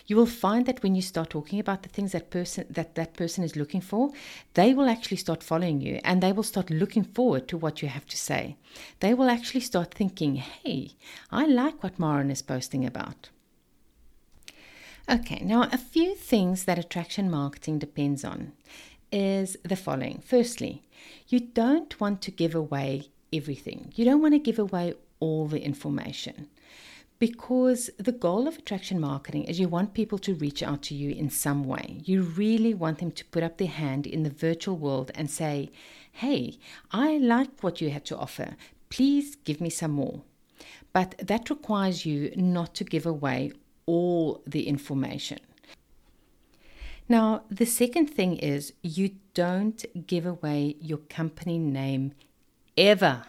You 0.07 0.17
will 0.17 0.27
find 0.27 0.67
that 0.67 0.83
when 0.83 0.95
you 0.95 1.03
start 1.03 1.31
talking 1.31 1.61
about 1.61 1.83
the 1.83 1.89
things 1.89 2.13
that 2.13 2.31
person 2.31 2.67
that 2.69 2.95
that 2.97 3.15
person 3.15 3.45
is 3.45 3.57
looking 3.57 3.81
for, 3.81 4.11
they 4.55 4.75
will 4.75 4.89
actually 4.89 5.19
start 5.19 5.43
following 5.43 5.81
you 5.81 6.01
and 6.05 6.21
they 6.21 6.33
will 6.33 6.43
start 6.43 6.71
looking 6.71 7.05
forward 7.05 7.47
to 7.49 7.57
what 7.57 7.81
you 7.81 7.89
have 7.89 8.07
to 8.07 8.17
say. 8.17 8.57
They 9.01 9.15
will 9.15 9.31
actually 9.31 9.61
start 9.61 9.95
thinking, 9.95 10.37
"Hey, 10.37 10.93
I 11.31 11.47
like 11.47 11.83
what 11.83 11.99
Maren 11.99 12.31
is 12.31 12.43
posting 12.43 12.85
about." 12.85 13.31
Okay, 15.11 15.41
now 15.43 15.63
a 15.73 15.79
few 15.79 16.15
things 16.15 16.65
that 16.65 16.79
attraction 16.79 17.31
marketing 17.31 17.79
depends 17.79 18.25
on 18.25 18.53
is 19.13 19.57
the 19.63 19.77
following. 19.77 20.23
Firstly, 20.25 20.83
you 21.29 21.41
don't 21.41 21.99
want 22.01 22.23
to 22.23 22.31
give 22.31 22.55
away 22.55 23.09
everything. 23.33 23.93
You 23.97 24.05
don't 24.05 24.23
want 24.23 24.35
to 24.35 24.39
give 24.39 24.59
away 24.59 24.95
all 25.21 25.47
the 25.47 25.63
information 25.63 26.49
because 27.19 27.91
the 27.99 28.13
goal 28.13 28.47
of 28.47 28.59
attraction 28.59 29.01
marketing 29.01 29.45
is 29.45 29.59
you 29.59 29.69
want 29.69 29.95
people 29.95 30.19
to 30.19 30.35
reach 30.35 30.63
out 30.63 30.83
to 30.83 30.95
you 30.95 31.11
in 31.11 31.31
some 31.31 31.65
way. 31.65 32.01
You 32.05 32.23
really 32.23 32.75
want 32.75 32.99
them 32.99 33.11
to 33.13 33.25
put 33.27 33.43
up 33.43 33.59
their 33.59 33.69
hand 33.69 34.07
in 34.07 34.23
the 34.23 34.31
virtual 34.31 34.77
world 34.77 35.11
and 35.15 35.31
say, 35.31 35.71
Hey, 36.13 36.59
I 36.93 37.19
like 37.19 37.63
what 37.63 37.81
you 37.81 37.91
had 37.91 38.05
to 38.07 38.17
offer. 38.17 38.57
Please 38.91 39.37
give 39.37 39.61
me 39.61 39.71
some 39.71 39.93
more. 39.93 40.23
But 40.93 41.17
that 41.19 41.51
requires 41.51 42.07
you 42.07 42.33
not 42.37 42.75
to 42.77 42.85
give 42.85 43.07
away 43.07 43.53
all 43.87 44.43
the 44.47 44.67
information. 44.69 45.39
Now, 47.11 47.45
the 47.51 47.65
second 47.65 48.09
thing 48.09 48.37
is 48.37 48.75
you 48.83 49.13
don't 49.33 49.83
give 50.07 50.27
away 50.27 50.77
your 50.79 50.99
company 50.99 51.59
name 51.59 52.13
ever 52.77 53.23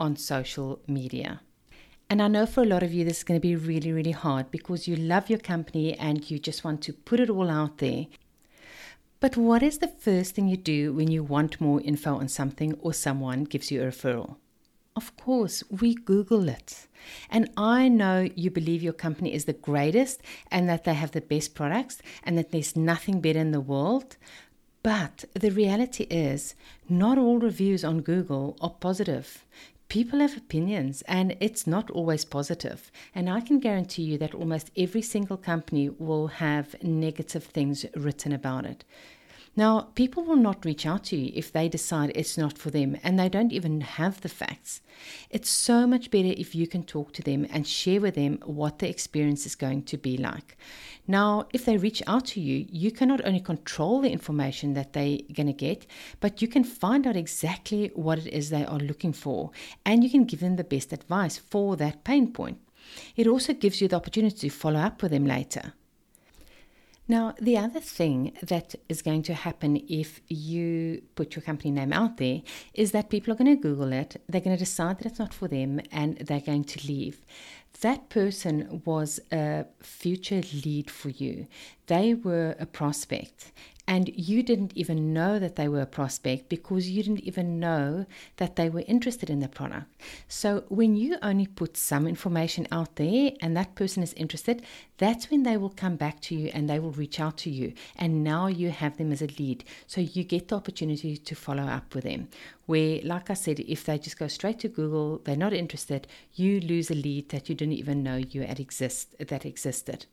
on 0.00 0.16
social 0.16 0.80
media. 0.86 1.42
And 2.08 2.22
I 2.22 2.28
know 2.28 2.46
for 2.46 2.62
a 2.62 2.66
lot 2.66 2.82
of 2.82 2.94
you, 2.94 3.04
this 3.04 3.18
is 3.18 3.24
going 3.24 3.38
to 3.38 3.46
be 3.46 3.56
really, 3.56 3.92
really 3.92 4.12
hard 4.12 4.50
because 4.50 4.88
you 4.88 4.96
love 4.96 5.28
your 5.28 5.38
company 5.38 5.94
and 5.98 6.30
you 6.30 6.38
just 6.38 6.64
want 6.64 6.80
to 6.82 6.94
put 6.94 7.20
it 7.20 7.28
all 7.28 7.50
out 7.50 7.78
there. 7.78 8.06
But 9.20 9.36
what 9.36 9.62
is 9.62 9.78
the 9.78 9.88
first 9.88 10.34
thing 10.34 10.48
you 10.48 10.56
do 10.56 10.94
when 10.94 11.10
you 11.10 11.22
want 11.22 11.60
more 11.60 11.80
info 11.82 12.16
on 12.16 12.28
something 12.28 12.74
or 12.80 12.94
someone 12.94 13.44
gives 13.44 13.70
you 13.70 13.82
a 13.82 13.86
referral? 13.86 14.36
Of 14.96 15.14
course, 15.18 15.62
we 15.68 15.94
Google 15.94 16.48
it. 16.48 16.88
And 17.28 17.50
I 17.54 17.86
know 17.86 18.30
you 18.34 18.50
believe 18.50 18.82
your 18.82 18.94
company 18.94 19.34
is 19.34 19.44
the 19.44 19.52
greatest 19.52 20.22
and 20.50 20.68
that 20.70 20.84
they 20.84 20.94
have 20.94 21.12
the 21.12 21.20
best 21.20 21.54
products 21.54 22.00
and 22.24 22.38
that 22.38 22.50
there's 22.50 22.74
nothing 22.74 23.20
better 23.20 23.38
in 23.38 23.50
the 23.50 23.60
world. 23.60 24.16
But 24.82 25.26
the 25.34 25.50
reality 25.50 26.04
is, 26.04 26.54
not 26.88 27.18
all 27.18 27.38
reviews 27.38 27.84
on 27.84 28.00
Google 28.00 28.56
are 28.62 28.70
positive. 28.70 29.44
People 29.88 30.20
have 30.20 30.36
opinions 30.36 31.02
and 31.02 31.36
it's 31.40 31.66
not 31.66 31.90
always 31.90 32.24
positive. 32.24 32.90
And 33.14 33.28
I 33.28 33.40
can 33.40 33.60
guarantee 33.60 34.02
you 34.02 34.16
that 34.18 34.34
almost 34.34 34.70
every 34.78 35.02
single 35.02 35.36
company 35.36 35.90
will 35.90 36.28
have 36.28 36.82
negative 36.82 37.44
things 37.44 37.84
written 37.94 38.32
about 38.32 38.64
it. 38.64 38.84
Now, 39.58 39.88
people 39.94 40.22
will 40.22 40.36
not 40.36 40.66
reach 40.66 40.84
out 40.84 41.04
to 41.04 41.16
you 41.16 41.32
if 41.34 41.50
they 41.50 41.66
decide 41.66 42.12
it's 42.14 42.36
not 42.36 42.58
for 42.58 42.70
them 42.70 42.98
and 43.02 43.18
they 43.18 43.30
don't 43.30 43.52
even 43.52 43.80
have 43.80 44.20
the 44.20 44.28
facts. 44.28 44.82
It's 45.30 45.48
so 45.48 45.86
much 45.86 46.10
better 46.10 46.34
if 46.36 46.54
you 46.54 46.66
can 46.66 46.82
talk 46.82 47.14
to 47.14 47.22
them 47.22 47.46
and 47.50 47.66
share 47.66 48.02
with 48.02 48.16
them 48.16 48.38
what 48.44 48.80
the 48.80 48.88
experience 48.90 49.46
is 49.46 49.54
going 49.54 49.84
to 49.84 49.96
be 49.96 50.18
like. 50.18 50.58
Now, 51.08 51.46
if 51.54 51.64
they 51.64 51.78
reach 51.78 52.02
out 52.06 52.26
to 52.26 52.40
you, 52.40 52.66
you 52.68 52.90
can 52.90 53.08
not 53.08 53.24
only 53.24 53.40
control 53.40 54.02
the 54.02 54.12
information 54.12 54.74
that 54.74 54.92
they're 54.92 55.20
going 55.32 55.46
to 55.46 55.54
get, 55.54 55.86
but 56.20 56.42
you 56.42 56.48
can 56.48 56.62
find 56.62 57.06
out 57.06 57.16
exactly 57.16 57.90
what 57.94 58.18
it 58.18 58.26
is 58.26 58.50
they 58.50 58.66
are 58.66 58.78
looking 58.78 59.14
for 59.14 59.52
and 59.86 60.04
you 60.04 60.10
can 60.10 60.24
give 60.24 60.40
them 60.40 60.56
the 60.56 60.64
best 60.64 60.92
advice 60.92 61.38
for 61.38 61.76
that 61.76 62.04
pain 62.04 62.30
point. 62.30 62.58
It 63.16 63.26
also 63.26 63.54
gives 63.54 63.80
you 63.80 63.88
the 63.88 63.96
opportunity 63.96 64.50
to 64.50 64.50
follow 64.50 64.80
up 64.80 65.02
with 65.02 65.12
them 65.12 65.24
later. 65.24 65.72
Now, 67.08 67.34
the 67.40 67.56
other 67.56 67.78
thing 67.78 68.32
that 68.42 68.74
is 68.88 69.00
going 69.00 69.22
to 69.24 69.34
happen 69.34 69.80
if 69.88 70.20
you 70.28 71.02
put 71.14 71.36
your 71.36 71.42
company 71.42 71.70
name 71.70 71.92
out 71.92 72.16
there 72.16 72.42
is 72.74 72.90
that 72.90 73.10
people 73.10 73.32
are 73.32 73.36
going 73.36 73.56
to 73.56 73.62
Google 73.62 73.92
it, 73.92 74.20
they're 74.28 74.40
going 74.40 74.56
to 74.56 74.64
decide 74.64 74.98
that 74.98 75.06
it's 75.06 75.18
not 75.20 75.32
for 75.32 75.46
them, 75.46 75.80
and 75.92 76.16
they're 76.18 76.40
going 76.40 76.64
to 76.64 76.86
leave. 76.86 77.24
That 77.80 78.08
person 78.08 78.82
was 78.84 79.20
a 79.30 79.66
future 79.80 80.42
lead 80.64 80.90
for 80.90 81.10
you. 81.10 81.46
They 81.86 82.14
were 82.14 82.56
a 82.58 82.66
prospect, 82.66 83.52
and 83.88 84.10
you 84.14 84.42
didn't 84.42 84.72
even 84.74 85.12
know 85.12 85.38
that 85.38 85.56
they 85.56 85.68
were 85.68 85.82
a 85.82 85.86
prospect 85.86 86.48
because 86.48 86.90
you 86.90 87.02
didn't 87.02 87.20
even 87.20 87.60
know 87.60 88.06
that 88.36 88.56
they 88.56 88.68
were 88.68 88.82
interested 88.86 89.30
in 89.30 89.40
the 89.40 89.48
product. 89.48 89.86
So 90.28 90.64
when 90.68 90.96
you 90.96 91.16
only 91.22 91.46
put 91.46 91.76
some 91.76 92.06
information 92.08 92.66
out 92.72 92.96
there 92.96 93.32
and 93.40 93.56
that 93.56 93.76
person 93.76 94.02
is 94.02 94.12
interested, 94.14 94.64
that's 94.98 95.30
when 95.30 95.44
they 95.44 95.56
will 95.56 95.70
come 95.70 95.96
back 95.96 96.20
to 96.22 96.34
you 96.34 96.50
and 96.52 96.68
they 96.68 96.80
will 96.80 96.92
reach 96.92 97.20
out 97.20 97.36
to 97.38 97.50
you. 97.50 97.74
And 97.96 98.24
now 98.24 98.48
you 98.48 98.70
have 98.70 98.96
them 98.96 99.12
as 99.12 99.22
a 99.22 99.28
lead. 99.38 99.64
So 99.86 100.00
you 100.00 100.24
get 100.24 100.48
the 100.48 100.56
opportunity 100.56 101.16
to 101.16 101.34
follow 101.34 101.64
up 101.64 101.94
with 101.94 102.04
them. 102.04 102.28
Where, 102.66 103.00
like 103.04 103.30
I 103.30 103.34
said, 103.34 103.60
if 103.60 103.84
they 103.84 103.98
just 103.98 104.18
go 104.18 104.26
straight 104.26 104.58
to 104.60 104.68
Google, 104.68 105.18
they're 105.18 105.36
not 105.36 105.52
interested, 105.52 106.08
you 106.34 106.60
lose 106.60 106.90
a 106.90 106.94
lead 106.94 107.28
that 107.28 107.48
you 107.48 107.54
didn't 107.54 107.74
even 107.74 108.02
know 108.02 108.16
you 108.16 108.42
had 108.42 108.58
exist 108.58 109.14
that 109.18 109.46
existed. 109.46 110.06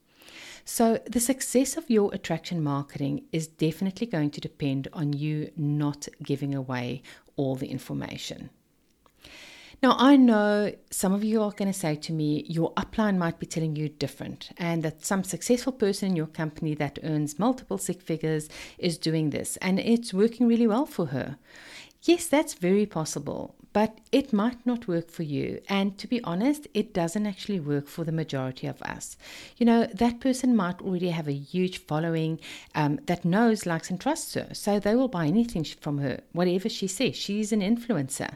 So, 0.66 1.00
the 1.06 1.20
success 1.20 1.76
of 1.76 1.90
your 1.90 2.14
attraction 2.14 2.64
marketing 2.64 3.26
is 3.32 3.48
definitely 3.48 4.08
going 4.08 4.32
to 4.32 4.42
depend 4.42 4.88
on 4.94 5.14
you 5.14 5.52
not 5.58 6.08
giving 6.22 6.56
away 6.56 7.02
all 7.36 7.56
the 7.56 7.68
information. 7.68 8.50
Now, 9.84 9.98
I 10.00 10.16
know 10.16 10.72
some 10.92 11.12
of 11.12 11.26
you 11.26 11.42
are 11.42 11.52
going 11.52 11.70
to 11.70 11.78
say 11.78 11.96
to 11.96 12.14
me, 12.14 12.46
your 12.48 12.74
upline 12.76 13.18
might 13.18 13.38
be 13.38 13.46
telling 13.46 13.76
you 13.76 13.90
different, 13.90 14.52
and 14.58 14.82
that 14.84 15.04
some 15.04 15.26
successful 15.26 15.74
person 15.74 16.12
in 16.12 16.16
your 16.16 16.28
company 16.28 16.74
that 16.76 17.00
earns 17.04 17.38
multiple 17.38 17.78
six 17.78 18.02
figures 18.02 18.48
is 18.78 18.98
doing 18.98 19.32
this, 19.32 19.58
and 19.58 19.80
it's 19.80 20.14
working 20.14 20.48
really 20.48 20.68
well 20.68 20.86
for 20.86 21.08
her. 21.08 21.38
Yes, 22.04 22.28
that's 22.28 22.54
very 22.54 22.86
possible, 22.86 23.56
but 23.74 23.98
it 24.12 24.32
might 24.32 24.66
not 24.66 24.88
work 24.88 25.10
for 25.10 25.24
you. 25.24 25.60
And 25.68 25.98
to 25.98 26.08
be 26.08 26.24
honest, 26.24 26.68
it 26.74 26.94
doesn't 26.94 27.26
actually 27.26 27.60
work 27.60 27.88
for 27.88 28.04
the 28.04 28.12
majority 28.12 28.68
of 28.68 28.82
us. 28.84 29.18
You 29.58 29.66
know, 29.66 29.86
that 29.88 30.20
person 30.20 30.56
might 30.56 30.82
already 30.82 31.10
have 31.10 31.28
a 31.28 31.34
huge 31.34 31.80
following 31.80 32.40
um, 32.76 33.00
that 33.08 33.26
knows, 33.26 33.66
likes, 33.66 33.90
and 33.90 34.00
trusts 34.00 34.36
her. 34.36 34.50
So 34.54 34.80
they 34.80 34.96
will 34.96 35.08
buy 35.08 35.26
anything 35.26 35.64
from 35.64 35.98
her, 35.98 36.22
whatever 36.32 36.70
she 36.70 36.88
says. 36.88 37.16
She's 37.16 37.52
an 37.52 37.62
influencer. 37.62 38.36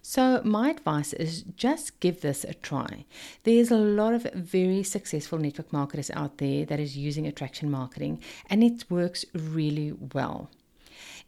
So, 0.00 0.40
my 0.44 0.70
advice 0.70 1.12
is 1.12 1.42
just 1.42 2.00
give 2.00 2.22
this 2.22 2.44
a 2.44 2.54
try. 2.54 3.04
There's 3.42 3.70
a 3.70 3.76
lot 3.76 4.14
of 4.14 4.22
very 4.32 4.82
successful 4.82 5.38
network 5.38 5.72
marketers 5.72 6.10
out 6.12 6.38
there 6.38 6.64
that 6.64 6.80
is 6.80 6.96
using 6.96 7.26
attraction 7.26 7.70
marketing, 7.70 8.22
and 8.48 8.64
it 8.64 8.84
works 8.88 9.26
really 9.34 9.92
well. 10.14 10.50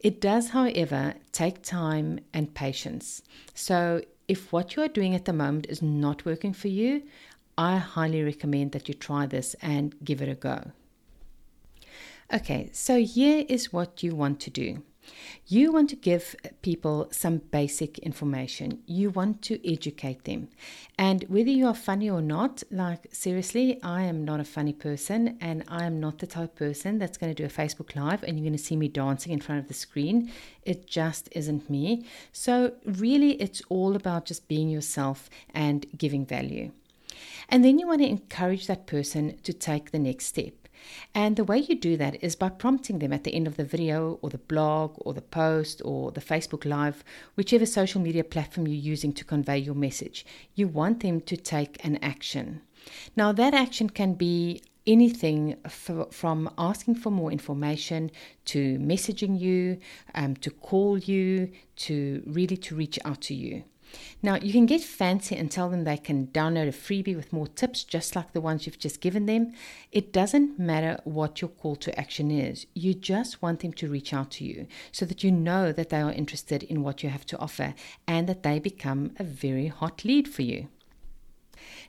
It 0.00 0.20
does, 0.20 0.50
however, 0.50 1.14
take 1.30 1.62
time 1.62 2.20
and 2.32 2.54
patience. 2.54 3.22
So, 3.54 4.00
if 4.28 4.52
what 4.52 4.74
you 4.74 4.82
are 4.82 4.88
doing 4.88 5.14
at 5.14 5.26
the 5.26 5.32
moment 5.32 5.66
is 5.68 5.82
not 5.82 6.24
working 6.24 6.54
for 6.54 6.68
you, 6.68 7.02
I 7.58 7.76
highly 7.76 8.22
recommend 8.22 8.72
that 8.72 8.88
you 8.88 8.94
try 8.94 9.26
this 9.26 9.54
and 9.60 9.94
give 10.02 10.22
it 10.22 10.28
a 10.28 10.34
go. 10.34 10.70
Okay, 12.32 12.70
so 12.72 13.02
here 13.02 13.44
is 13.48 13.72
what 13.72 14.02
you 14.02 14.14
want 14.14 14.40
to 14.40 14.50
do. 14.50 14.82
You 15.46 15.72
want 15.72 15.90
to 15.90 15.96
give 15.96 16.36
people 16.62 17.08
some 17.10 17.38
basic 17.38 17.98
information. 17.98 18.82
You 18.86 19.10
want 19.10 19.42
to 19.42 19.70
educate 19.70 20.24
them. 20.24 20.48
And 20.98 21.24
whether 21.28 21.50
you 21.50 21.66
are 21.66 21.74
funny 21.74 22.08
or 22.08 22.20
not, 22.20 22.62
like 22.70 23.08
seriously, 23.12 23.80
I 23.82 24.02
am 24.02 24.24
not 24.24 24.40
a 24.40 24.44
funny 24.44 24.72
person 24.72 25.38
and 25.40 25.64
I 25.68 25.84
am 25.84 25.98
not 25.98 26.18
the 26.18 26.26
type 26.26 26.54
person 26.54 26.98
that's 26.98 27.18
going 27.18 27.34
to 27.34 27.42
do 27.42 27.46
a 27.46 27.48
Facebook 27.48 27.96
Live 27.96 28.22
and 28.22 28.38
you're 28.38 28.44
going 28.44 28.56
to 28.56 28.62
see 28.62 28.76
me 28.76 28.88
dancing 28.88 29.32
in 29.32 29.40
front 29.40 29.60
of 29.60 29.68
the 29.68 29.74
screen. 29.74 30.30
It 30.62 30.86
just 30.86 31.28
isn't 31.32 31.70
me. 31.70 32.04
So, 32.32 32.74
really, 32.84 33.32
it's 33.32 33.62
all 33.68 33.96
about 33.96 34.26
just 34.26 34.46
being 34.46 34.68
yourself 34.68 35.30
and 35.54 35.86
giving 35.96 36.26
value. 36.26 36.72
And 37.48 37.64
then 37.64 37.78
you 37.78 37.86
want 37.86 38.00
to 38.02 38.08
encourage 38.08 38.66
that 38.66 38.86
person 38.86 39.38
to 39.42 39.52
take 39.52 39.90
the 39.90 39.98
next 39.98 40.26
step. 40.26 40.59
And 41.14 41.36
the 41.36 41.44
way 41.44 41.58
you 41.58 41.74
do 41.74 41.96
that 41.96 42.22
is 42.22 42.36
by 42.36 42.48
prompting 42.48 42.98
them 42.98 43.12
at 43.12 43.24
the 43.24 43.34
end 43.34 43.46
of 43.46 43.56
the 43.56 43.64
video 43.64 44.18
or 44.22 44.30
the 44.30 44.38
blog 44.38 44.94
or 44.98 45.14
the 45.14 45.22
post 45.22 45.82
or 45.84 46.12
the 46.12 46.20
Facebook 46.20 46.64
Live, 46.64 47.02
whichever 47.34 47.66
social 47.66 48.00
media 48.00 48.24
platform 48.24 48.66
you're 48.66 48.76
using 48.76 49.12
to 49.14 49.24
convey 49.24 49.58
your 49.58 49.74
message. 49.74 50.24
You 50.54 50.68
want 50.68 51.00
them 51.00 51.20
to 51.22 51.36
take 51.36 51.84
an 51.84 51.98
action. 52.02 52.62
Now, 53.16 53.32
that 53.32 53.54
action 53.54 53.90
can 53.90 54.14
be 54.14 54.62
anything 54.86 55.56
from 55.68 56.50
asking 56.56 56.94
for 56.96 57.10
more 57.10 57.30
information 57.30 58.10
to 58.46 58.78
messaging 58.78 59.38
you, 59.38 59.78
um, 60.14 60.34
to 60.36 60.50
call 60.50 60.98
you, 60.98 61.50
to 61.76 62.22
really 62.26 62.56
to 62.56 62.74
reach 62.74 62.98
out 63.04 63.20
to 63.22 63.34
you. 63.34 63.64
Now, 64.22 64.36
you 64.36 64.52
can 64.52 64.66
get 64.66 64.82
fancy 64.82 65.36
and 65.36 65.50
tell 65.50 65.68
them 65.68 65.84
they 65.84 65.96
can 65.96 66.26
download 66.28 66.68
a 66.68 66.72
freebie 66.72 67.16
with 67.16 67.32
more 67.32 67.46
tips, 67.46 67.84
just 67.84 68.14
like 68.14 68.32
the 68.32 68.40
ones 68.40 68.66
you've 68.66 68.78
just 68.78 69.00
given 69.00 69.26
them. 69.26 69.52
It 69.92 70.12
doesn't 70.12 70.58
matter 70.58 71.00
what 71.04 71.40
your 71.40 71.48
call 71.48 71.76
to 71.76 71.98
action 71.98 72.30
is, 72.30 72.66
you 72.74 72.94
just 72.94 73.40
want 73.42 73.60
them 73.60 73.72
to 73.74 73.88
reach 73.88 74.12
out 74.12 74.30
to 74.32 74.44
you 74.44 74.66
so 74.92 75.04
that 75.06 75.24
you 75.24 75.32
know 75.32 75.72
that 75.72 75.88
they 75.88 76.00
are 76.00 76.12
interested 76.12 76.62
in 76.62 76.82
what 76.82 77.02
you 77.02 77.08
have 77.08 77.26
to 77.26 77.38
offer 77.38 77.74
and 78.06 78.28
that 78.28 78.42
they 78.42 78.58
become 78.58 79.12
a 79.18 79.24
very 79.24 79.68
hot 79.68 80.04
lead 80.04 80.28
for 80.28 80.42
you. 80.42 80.68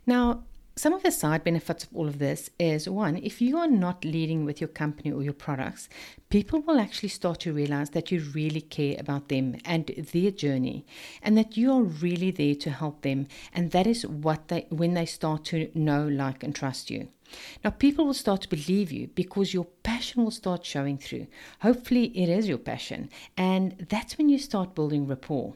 Now, 0.06 0.44
some 0.76 0.94
of 0.94 1.04
the 1.04 1.12
side 1.12 1.44
benefits 1.44 1.84
of 1.84 1.90
all 1.94 2.08
of 2.08 2.20
this 2.20 2.50
is 2.58 2.88
one, 2.88 3.18
if 3.18 3.42
you 3.42 3.58
are 3.58 3.68
not 3.68 4.06
leading 4.06 4.46
with 4.46 4.62
your 4.62 4.70
company 4.70 5.12
or 5.12 5.22
your 5.22 5.34
products, 5.34 5.90
people 6.30 6.62
will 6.62 6.80
actually 6.80 7.10
start 7.10 7.42
to 7.42 7.54
realize 7.54 7.90
that 7.90 8.12
you 8.12 8.22
really 8.34 8.62
care 8.62 8.96
about 8.98 9.28
them 9.28 9.58
and 9.66 9.88
their 10.14 10.32
journey 10.32 10.86
and 11.22 11.38
that 11.38 11.58
you 11.58 11.72
are 11.74 11.84
really 11.84 12.32
there 12.32 12.56
to 12.56 12.70
help 12.70 13.02
them. 13.02 13.28
And 13.54 13.72
that 13.72 13.86
is 13.86 14.08
what 14.08 14.48
they, 14.48 14.66
when 14.70 14.94
they 14.94 15.06
start 15.06 15.44
to 15.46 15.70
know, 15.76 16.08
like, 16.08 16.42
and 16.42 16.56
trust 16.56 16.90
you. 16.90 17.10
Now, 17.64 17.72
people 17.72 18.06
will 18.06 18.14
start 18.14 18.42
to 18.42 18.50
believe 18.50 18.92
you 18.92 19.08
because 19.08 19.54
your 19.54 19.66
passion 19.84 20.24
will 20.24 20.32
start 20.32 20.66
showing 20.66 20.98
through. 20.98 21.28
Hopefully, 21.62 22.18
it 22.18 22.30
is 22.30 22.48
your 22.48 22.58
passion. 22.58 23.10
And 23.38 23.88
that's 23.90 24.18
when 24.18 24.30
you 24.30 24.38
start 24.38 24.76
building 24.76 25.08
rapport. 25.08 25.56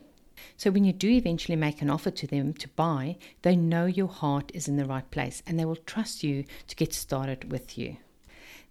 So 0.58 0.72
when 0.72 0.84
you 0.84 0.94
do 0.94 1.10
eventually 1.10 1.56
make 1.56 1.82
an 1.82 1.90
offer 1.90 2.12
to 2.12 2.28
them 2.28 2.54
to 2.54 2.68
buy, 2.70 3.18
they 3.42 3.56
know 3.56 3.86
your 3.86 4.08
heart 4.08 4.52
is 4.54 4.68
in 4.68 4.78
the 4.78 4.86
right 4.86 5.10
place 5.12 5.42
and 5.46 5.60
they 5.60 5.66
will 5.66 5.76
trust 5.76 6.24
you 6.24 6.46
to 6.68 6.76
get 6.76 6.94
started 6.94 7.52
with 7.52 7.78
you. 7.78 7.98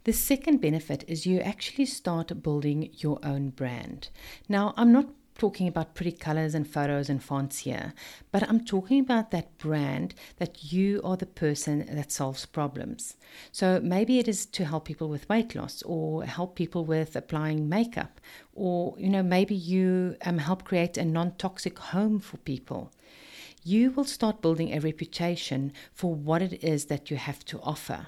The 0.05 0.13
second 0.13 0.61
benefit 0.61 1.05
is 1.09 1.25
you 1.25 1.41
actually 1.41 1.87
start 1.87 2.43
building 2.43 2.91
your 2.99 3.19
own 3.23 3.49
brand. 3.51 4.11
Now, 4.49 4.75
I'm 4.77 4.93
not 4.93 5.09
talking 5.37 5.67
about 5.67 5.95
pretty 5.95 6.13
colors 6.13 6.55
and 6.55 6.69
photos 6.69 7.11
and 7.11 7.23
fonts 7.23 7.59
here, 7.59 7.93
but 8.31 8.43
I'm 8.49 8.65
talking 8.65 9.01
about 9.01 9.31
that 9.31 9.57
brand 9.59 10.15
that 10.39 10.73
you 10.73 11.01
are 11.03 11.17
the 11.17 11.27
person 11.27 11.87
that 11.91 12.13
solves 12.13 12.47
problems. 12.47 13.17
So 13.51 13.81
maybe 13.83 14.19
it 14.19 14.29
is 14.29 14.47
to 14.47 14.65
help 14.65 14.85
people 14.85 15.09
with 15.09 15.29
weight 15.29 15.55
loss 15.55 15.83
or 15.83 16.25
help 16.25 16.55
people 16.55 16.85
with 16.85 17.17
applying 17.17 17.69
makeup, 17.69 18.21
or 18.55 18.95
you 18.99 19.09
know, 19.09 19.23
maybe 19.23 19.55
you 19.55 20.17
um, 20.25 20.39
help 20.39 20.65
create 20.65 20.97
a 20.97 21.05
non 21.05 21.33
toxic 21.37 21.79
home 21.79 22.21
for 22.21 22.37
people 22.39 22.93
you 23.67 23.91
will 23.93 24.05
start 24.05 24.43
building 24.43 24.75
a 24.75 24.79
reputation 24.79 25.73
for 25.95 26.15
what 26.15 26.43
it 26.43 26.63
is 26.63 26.85
that 26.85 27.11
you 27.11 27.17
have 27.17 27.43
to 27.47 27.59
offer 27.63 28.07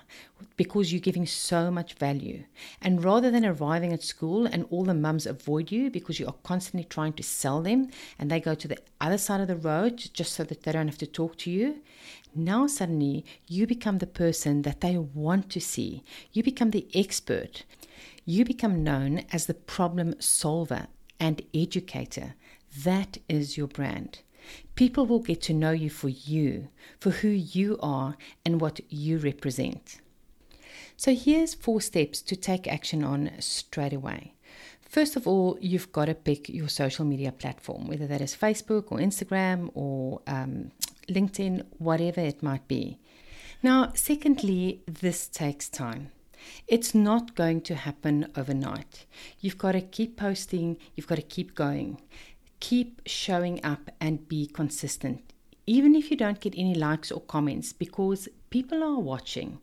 because 0.59 0.93
you're 0.93 1.01
giving 1.01 1.25
so 1.25 1.71
much 1.71 1.95
value. 1.95 2.45
And 2.83 3.03
rather 3.03 3.31
than 3.31 3.47
arriving 3.47 3.95
at 3.95 4.03
school 4.03 4.45
and 4.45 4.67
all 4.69 4.85
the 4.85 4.93
mums 4.93 5.25
avoid 5.25 5.73
you 5.73 5.91
because 5.91 6.21
you 6.21 6.27
are 6.27 6.35
constantly 6.45 6.85
trying 6.85 7.15
to 7.15 7.23
sell 7.23 7.63
them 7.63 7.89
and 8.19 8.31
they 8.31 8.39
go 8.39 8.55
to 8.55 8.69
the 8.69 8.77
other 9.01 9.17
side 9.17 9.41
of 9.41 9.49
the 9.49 9.57
road 9.57 9.97
just 10.13 10.35
so 10.35 10.45
that 10.45 10.63
they 10.63 10.73
don't 10.73 10.89
have 10.89 10.99
to 10.99 11.07
talk 11.07 11.39
to 11.39 11.51
you, 11.51 11.81
now 12.35 12.67
suddenly 12.67 13.25
you 13.49 13.67
become 13.67 13.97
the 13.97 14.07
person 14.07 14.61
that 14.63 14.83
they 14.83 14.99
want 14.99 15.49
to 15.51 15.61
see. 15.61 16.05
You 16.35 16.43
become 16.43 16.71
the 16.71 16.87
expert. 16.95 17.65
You 18.27 18.45
become 18.45 18.85
known 18.85 19.25
as 19.33 19.47
the 19.47 19.55
problem 19.55 20.21
solver 20.21 20.89
and 21.19 21.41
educator. 21.55 22.35
That 22.85 23.17
is 23.27 23.57
your 23.57 23.69
brand. 23.69 24.19
People 24.75 25.07
will 25.07 25.21
get 25.21 25.43
to 25.43 25.55
know 25.55 25.71
you 25.71 25.91
for 25.91 26.09
you, 26.09 26.69
for 26.99 27.11
who 27.11 27.29
you 27.29 27.79
are 27.81 28.17
and 28.45 28.61
what 28.61 28.81
you 28.89 29.19
represent. 29.19 30.01
So 30.97 31.15
here's 31.15 31.55
four 31.55 31.81
steps 31.81 32.23
to 32.23 32.37
take 32.37 32.67
action 32.67 33.05
on 33.05 33.31
straight 33.39 33.93
away. 33.93 34.35
First 34.81 35.17
of 35.17 35.27
all, 35.27 35.59
you've 35.61 35.93
got 35.93 36.07
to 36.07 36.15
pick 36.15 36.49
your 36.49 36.69
social 36.69 37.05
media 37.05 37.33
platform, 37.33 37.87
whether 37.87 38.07
that 38.07 38.21
is 38.21 38.37
Facebook 38.37 38.91
or 38.93 38.99
Instagram 38.99 39.71
or 39.75 40.23
um, 40.27 40.71
LinkedIn, 41.09 41.65
whatever 41.79 42.21
it 42.21 42.43
might 42.43 42.67
be. 42.69 42.99
Now, 43.63 43.93
secondly, 43.95 44.83
this 44.87 45.29
takes 45.29 45.69
time. 45.69 46.13
It's 46.69 46.95
not 46.95 47.35
going 47.35 47.63
to 47.63 47.75
happen 47.75 48.31
overnight. 48.37 49.07
You've 49.41 49.59
got 49.59 49.73
to 49.73 49.81
keep 49.81 50.17
posting, 50.17 50.77
you've 50.95 51.09
got 51.09 51.17
to 51.17 51.23
keep 51.23 51.55
going 51.55 52.01
keep 52.61 53.03
showing 53.07 53.65
up 53.65 53.91
and 54.01 54.29
be 54.29 54.47
consistent, 54.47 55.33
even 55.67 55.95
if 55.95 56.11
you 56.11 56.17
don't 56.17 56.41
get 56.41 56.55
any 56.57 56.75
likes 56.75 57.11
or 57.11 57.21
comments, 57.21 57.73
because 57.73 58.29
people 58.51 58.83
are 58.83 59.01
watching. 59.01 59.61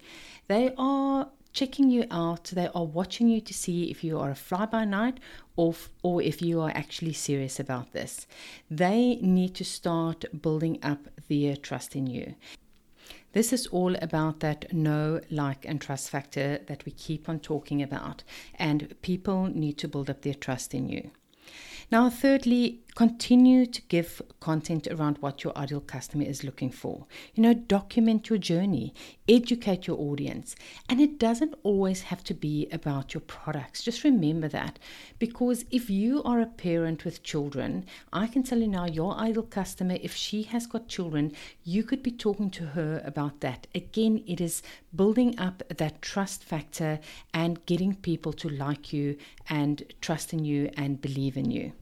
They 0.47 0.73
are 0.77 1.29
checking 1.53 1.89
you 1.89 2.05
out, 2.09 2.45
they 2.45 2.67
are 2.73 2.85
watching 2.85 3.29
you 3.29 3.39
to 3.39 3.53
see 3.53 3.91
if 3.91 4.03
you 4.03 4.19
are 4.19 4.31
a 4.31 4.35
fly 4.35 4.65
by 4.65 4.85
night 4.85 5.19
or, 5.55 5.75
or 6.01 6.21
if 6.21 6.41
you 6.41 6.59
are 6.61 6.71
actually 6.73 7.13
serious 7.13 7.59
about 7.59 7.93
this. 7.93 8.25
They 8.69 9.17
need 9.21 9.53
to 9.55 9.63
start 9.63 10.25
building 10.41 10.79
up 10.81 11.07
their 11.29 11.55
trust 11.55 11.95
in 11.95 12.07
you. 12.07 12.35
This 13.33 13.51
is 13.51 13.65
all 13.67 13.95
about 14.01 14.41
that 14.41 14.71
know, 14.71 15.19
like, 15.31 15.65
and 15.65 15.81
trust 15.81 16.09
factor 16.09 16.59
that 16.67 16.85
we 16.85 16.91
keep 16.91 17.27
on 17.27 17.39
talking 17.39 17.81
about. 17.81 18.23
And 18.55 18.93
people 19.01 19.47
need 19.47 19.79
to 19.79 19.87
build 19.87 20.09
up 20.09 20.21
their 20.21 20.35
trust 20.35 20.75
in 20.75 20.87
you. 20.87 21.09
Now, 21.91 22.09
thirdly, 22.11 22.82
continue 22.95 23.65
to 23.65 23.81
give 23.83 24.21
content 24.39 24.87
around 24.87 25.17
what 25.17 25.43
your 25.43 25.57
ideal 25.57 25.81
customer 25.81 26.23
is 26.23 26.43
looking 26.43 26.69
for. 26.69 27.05
You 27.33 27.43
know, 27.43 27.53
document 27.53 28.29
your 28.29 28.37
journey, 28.37 28.93
educate 29.27 29.87
your 29.87 29.97
audience, 29.99 30.55
and 30.87 31.01
it 31.01 31.17
doesn't 31.17 31.55
always 31.63 32.03
have 32.03 32.23
to 32.25 32.33
be 32.33 32.67
about 32.71 33.13
your 33.13 33.21
products. 33.21 33.83
Just 33.83 34.03
remember 34.03 34.47
that 34.49 34.77
because 35.17 35.65
if 35.71 35.89
you 35.89 36.21
are 36.23 36.39
a 36.39 36.45
parent 36.45 37.03
with 37.03 37.23
children, 37.23 37.85
I 38.11 38.27
can 38.27 38.43
tell 38.43 38.59
you 38.59 38.67
now, 38.67 38.85
your 38.85 39.15
ideal 39.15 39.43
customer, 39.43 39.97
if 40.01 40.15
she 40.15 40.43
has 40.43 40.67
got 40.67 40.87
children, 40.87 41.31
you 41.63 41.83
could 41.83 42.03
be 42.03 42.11
talking 42.11 42.51
to 42.51 42.67
her 42.67 43.01
about 43.03 43.39
that. 43.41 43.65
Again, 43.73 44.23
it 44.27 44.39
is 44.39 44.61
building 44.95 45.39
up 45.39 45.63
that 45.69 46.01
trust 46.01 46.43
factor 46.43 46.99
and 47.33 47.65
getting 47.65 47.95
people 47.95 48.33
to 48.33 48.49
like 48.49 48.93
you 48.93 49.17
and 49.49 49.83
trust 50.01 50.33
in 50.33 50.45
you 50.45 50.69
and 50.77 51.01
believe 51.01 51.37
in 51.37 51.49
you. 51.49 51.73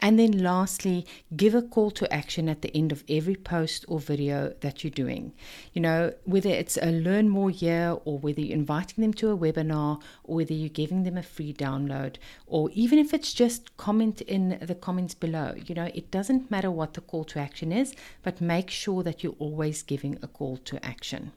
And 0.00 0.18
then 0.18 0.42
lastly, 0.42 1.06
give 1.36 1.54
a 1.54 1.62
call 1.62 1.90
to 1.92 2.12
action 2.12 2.48
at 2.48 2.62
the 2.62 2.76
end 2.76 2.92
of 2.92 3.04
every 3.08 3.36
post 3.36 3.84
or 3.88 4.00
video 4.00 4.54
that 4.60 4.82
you're 4.82 4.90
doing. 4.90 5.32
You 5.72 5.82
know, 5.82 6.12
whether 6.24 6.50
it's 6.50 6.76
a 6.76 6.90
learn 6.90 7.28
more 7.28 7.50
year 7.50 7.96
or 8.04 8.18
whether 8.18 8.40
you're 8.40 8.56
inviting 8.56 9.02
them 9.02 9.14
to 9.14 9.30
a 9.30 9.36
webinar 9.36 10.00
or 10.24 10.36
whether 10.36 10.54
you're 10.54 10.68
giving 10.68 11.04
them 11.04 11.16
a 11.16 11.22
free 11.22 11.52
download 11.52 12.16
or 12.46 12.70
even 12.72 12.98
if 12.98 13.14
it's 13.14 13.32
just 13.32 13.76
comment 13.76 14.20
in 14.22 14.58
the 14.60 14.74
comments 14.74 15.14
below. 15.14 15.54
You 15.66 15.74
know, 15.74 15.90
it 15.94 16.10
doesn't 16.10 16.50
matter 16.50 16.70
what 16.70 16.94
the 16.94 17.00
call 17.00 17.24
to 17.24 17.38
action 17.38 17.72
is, 17.72 17.94
but 18.22 18.40
make 18.40 18.70
sure 18.70 19.02
that 19.02 19.22
you're 19.22 19.36
always 19.38 19.82
giving 19.82 20.18
a 20.22 20.26
call 20.26 20.56
to 20.58 20.84
action. 20.84 21.32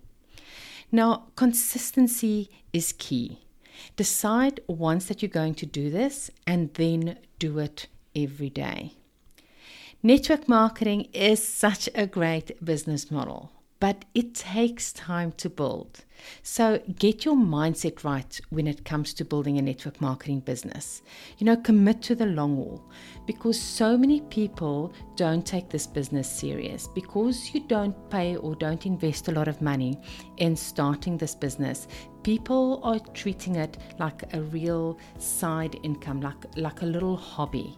Now, 0.91 1.27
consistency 1.35 2.49
is 2.71 2.93
key. 2.93 3.39
Decide 3.95 4.61
once 4.67 5.05
that 5.05 5.21
you're 5.21 5.29
going 5.29 5.55
to 5.55 5.65
do 5.65 5.89
this 5.89 6.31
and 6.47 6.73
then 6.75 7.17
do 7.39 7.59
it 7.59 7.87
every 8.15 8.49
day. 8.49 8.93
Network 10.03 10.47
marketing 10.47 11.07
is 11.13 11.45
such 11.45 11.89
a 11.95 12.05
great 12.05 12.63
business 12.63 13.09
model, 13.09 13.51
but 13.79 14.05
it 14.13 14.35
takes 14.35 14.93
time 14.93 15.31
to 15.33 15.49
build. 15.49 16.05
So 16.43 16.81
get 16.99 17.25
your 17.25 17.35
mindset 17.35 18.03
right 18.03 18.39
when 18.49 18.67
it 18.67 18.85
comes 18.85 19.13
to 19.15 19.25
building 19.25 19.57
a 19.57 19.61
network 19.61 20.01
marketing 20.01 20.41
business. 20.41 21.01
You 21.37 21.45
know, 21.45 21.57
commit 21.57 22.01
to 22.03 22.15
the 22.15 22.25
long 22.25 22.55
haul 22.55 22.89
because 23.25 23.59
so 23.59 23.97
many 23.97 24.21
people 24.21 24.93
don't 25.15 25.45
take 25.45 25.69
this 25.69 25.87
business 25.87 26.29
serious 26.29 26.87
because 26.87 27.53
you 27.53 27.61
don't 27.67 28.09
pay 28.09 28.35
or 28.35 28.55
don't 28.55 28.85
invest 28.85 29.27
a 29.27 29.31
lot 29.31 29.47
of 29.47 29.61
money 29.61 29.97
in 30.37 30.55
starting 30.55 31.17
this 31.17 31.35
business. 31.35 31.87
People 32.23 32.79
are 32.83 32.99
treating 33.13 33.55
it 33.55 33.77
like 33.99 34.33
a 34.33 34.41
real 34.41 34.97
side 35.19 35.79
income, 35.83 36.21
like, 36.21 36.57
like 36.57 36.81
a 36.81 36.85
little 36.85 37.15
hobby. 37.15 37.77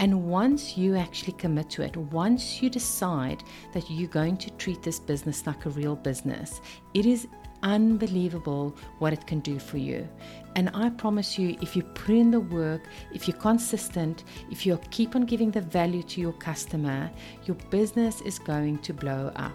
And 0.00 0.24
once 0.24 0.78
you 0.78 0.96
actually 0.96 1.34
commit 1.34 1.68
to 1.70 1.82
it, 1.82 1.96
once 1.96 2.62
you 2.62 2.70
decide 2.70 3.42
that 3.74 3.90
you're 3.90 4.08
going 4.08 4.38
to 4.38 4.50
treat 4.52 4.82
this 4.82 4.98
business 4.98 5.46
like 5.46 5.66
a 5.66 5.70
real 5.70 5.94
business, 5.94 6.62
it 6.94 7.04
is 7.04 7.28
unbelievable 7.62 8.76
what 8.98 9.12
it 9.12 9.26
can 9.26 9.40
do 9.40 9.58
for 9.58 9.78
you. 9.78 10.08
And 10.54 10.70
I 10.74 10.90
promise 10.90 11.38
you, 11.38 11.56
if 11.62 11.74
you 11.74 11.82
put 11.82 12.14
in 12.14 12.30
the 12.30 12.40
work, 12.40 12.82
if 13.14 13.26
you're 13.26 13.36
consistent, 13.36 14.24
if 14.50 14.66
you 14.66 14.78
keep 14.90 15.16
on 15.16 15.24
giving 15.24 15.50
the 15.50 15.62
value 15.62 16.02
to 16.02 16.20
your 16.20 16.34
customer, 16.34 17.10
your 17.46 17.56
business 17.70 18.20
is 18.20 18.38
going 18.38 18.78
to 18.80 18.92
blow 18.92 19.32
up. 19.36 19.52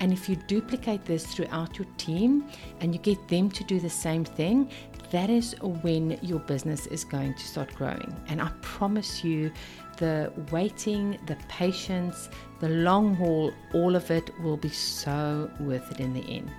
And 0.00 0.12
if 0.12 0.28
you 0.28 0.36
duplicate 0.36 1.04
this 1.04 1.26
throughout 1.26 1.78
your 1.78 1.88
team 1.98 2.46
and 2.80 2.94
you 2.94 3.00
get 3.00 3.28
them 3.28 3.50
to 3.50 3.64
do 3.64 3.78
the 3.78 3.90
same 3.90 4.24
thing, 4.24 4.70
that 5.10 5.28
is 5.30 5.54
when 5.82 6.18
your 6.22 6.38
business 6.40 6.86
is 6.86 7.04
going 7.04 7.34
to 7.34 7.46
start 7.46 7.74
growing. 7.74 8.14
And 8.28 8.40
I 8.40 8.50
promise 8.62 9.24
you, 9.24 9.50
the 9.98 10.32
waiting, 10.52 11.18
the 11.26 11.36
patience, 11.48 12.28
the 12.60 12.68
long 12.68 13.14
haul, 13.16 13.52
all 13.74 13.96
of 13.96 14.10
it 14.10 14.30
will 14.40 14.56
be 14.56 14.68
so 14.68 15.50
worth 15.60 15.90
it 15.90 16.00
in 16.00 16.14
the 16.14 16.24
end. 16.28 16.52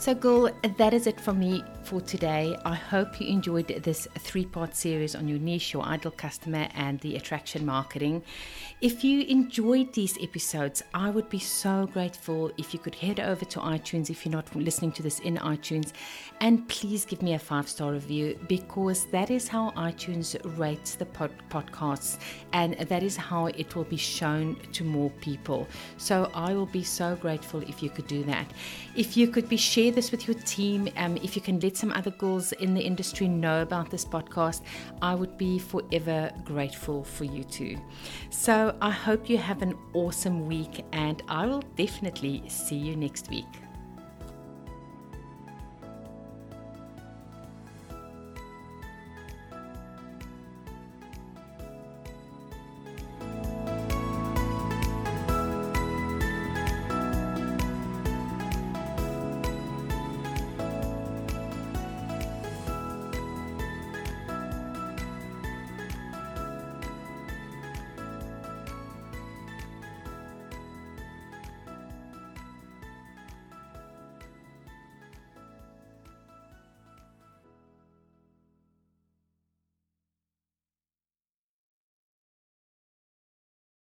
So, 0.00 0.14
girl, 0.14 0.48
that 0.76 0.94
is 0.94 1.08
it 1.08 1.20
from 1.20 1.40
me 1.40 1.64
for 1.82 2.00
today. 2.00 2.56
I 2.64 2.76
hope 2.76 3.20
you 3.20 3.26
enjoyed 3.26 3.66
this 3.82 4.06
three 4.18 4.44
part 4.44 4.76
series 4.76 5.16
on 5.16 5.26
your 5.26 5.40
niche, 5.40 5.72
your 5.72 5.82
ideal 5.82 6.12
customer, 6.12 6.68
and 6.74 7.00
the 7.00 7.16
attraction 7.16 7.66
marketing. 7.66 8.22
If 8.80 9.02
you 9.02 9.22
enjoyed 9.22 9.92
these 9.92 10.16
episodes, 10.22 10.84
I 10.94 11.10
would 11.10 11.28
be 11.28 11.40
so 11.40 11.88
grateful 11.92 12.52
if 12.58 12.72
you 12.72 12.78
could 12.78 12.94
head 12.94 13.18
over 13.18 13.44
to 13.46 13.58
iTunes 13.58 14.08
if 14.08 14.24
you're 14.24 14.32
not 14.32 14.54
listening 14.54 14.92
to 14.92 15.02
this 15.02 15.18
in 15.18 15.36
iTunes 15.38 15.92
and 16.40 16.68
please 16.68 17.04
give 17.04 17.20
me 17.20 17.34
a 17.34 17.38
five 17.38 17.68
star 17.68 17.90
review 17.92 18.38
because 18.48 19.06
that 19.06 19.30
is 19.30 19.48
how 19.48 19.72
iTunes 19.72 20.36
rates 20.58 20.94
the 20.94 21.06
pod- 21.06 21.32
podcasts 21.50 22.18
and 22.52 22.74
that 22.74 23.02
is 23.02 23.16
how 23.16 23.46
it 23.46 23.74
will 23.74 23.84
be 23.84 23.96
shown 23.96 24.56
to 24.72 24.84
more 24.84 25.10
people. 25.20 25.66
So 25.96 26.30
I 26.34 26.54
will 26.54 26.66
be 26.66 26.84
so 26.84 27.16
grateful 27.16 27.62
if 27.62 27.82
you 27.82 27.90
could 27.90 28.06
do 28.06 28.22
that. 28.24 28.52
If 28.94 29.16
you 29.16 29.26
could 29.26 29.48
be 29.48 29.56
share 29.88 29.94
this 29.94 30.10
with 30.10 30.28
your 30.28 30.36
team, 30.40 30.86
um, 30.96 31.16
if 31.16 31.34
you 31.34 31.40
can 31.40 31.58
let 31.60 31.74
some 31.74 31.92
other 31.92 32.10
girls 32.10 32.52
in 32.52 32.74
the 32.74 32.80
industry 32.80 33.26
know 33.26 33.62
about 33.62 33.90
this 33.90 34.04
podcast, 34.04 34.60
I 35.00 35.14
would 35.14 35.38
be 35.38 35.58
forever 35.58 36.30
grateful 36.44 37.04
for 37.04 37.24
you 37.24 37.42
too. 37.42 37.78
So 38.28 38.76
I 38.82 38.90
hope 38.90 39.30
you 39.30 39.38
have 39.38 39.62
an 39.62 39.74
awesome 39.94 40.46
week 40.46 40.84
and 40.92 41.22
I 41.28 41.46
will 41.46 41.62
definitely 41.76 42.42
see 42.48 42.76
you 42.76 42.96
next 42.96 43.30
week. 43.30 43.67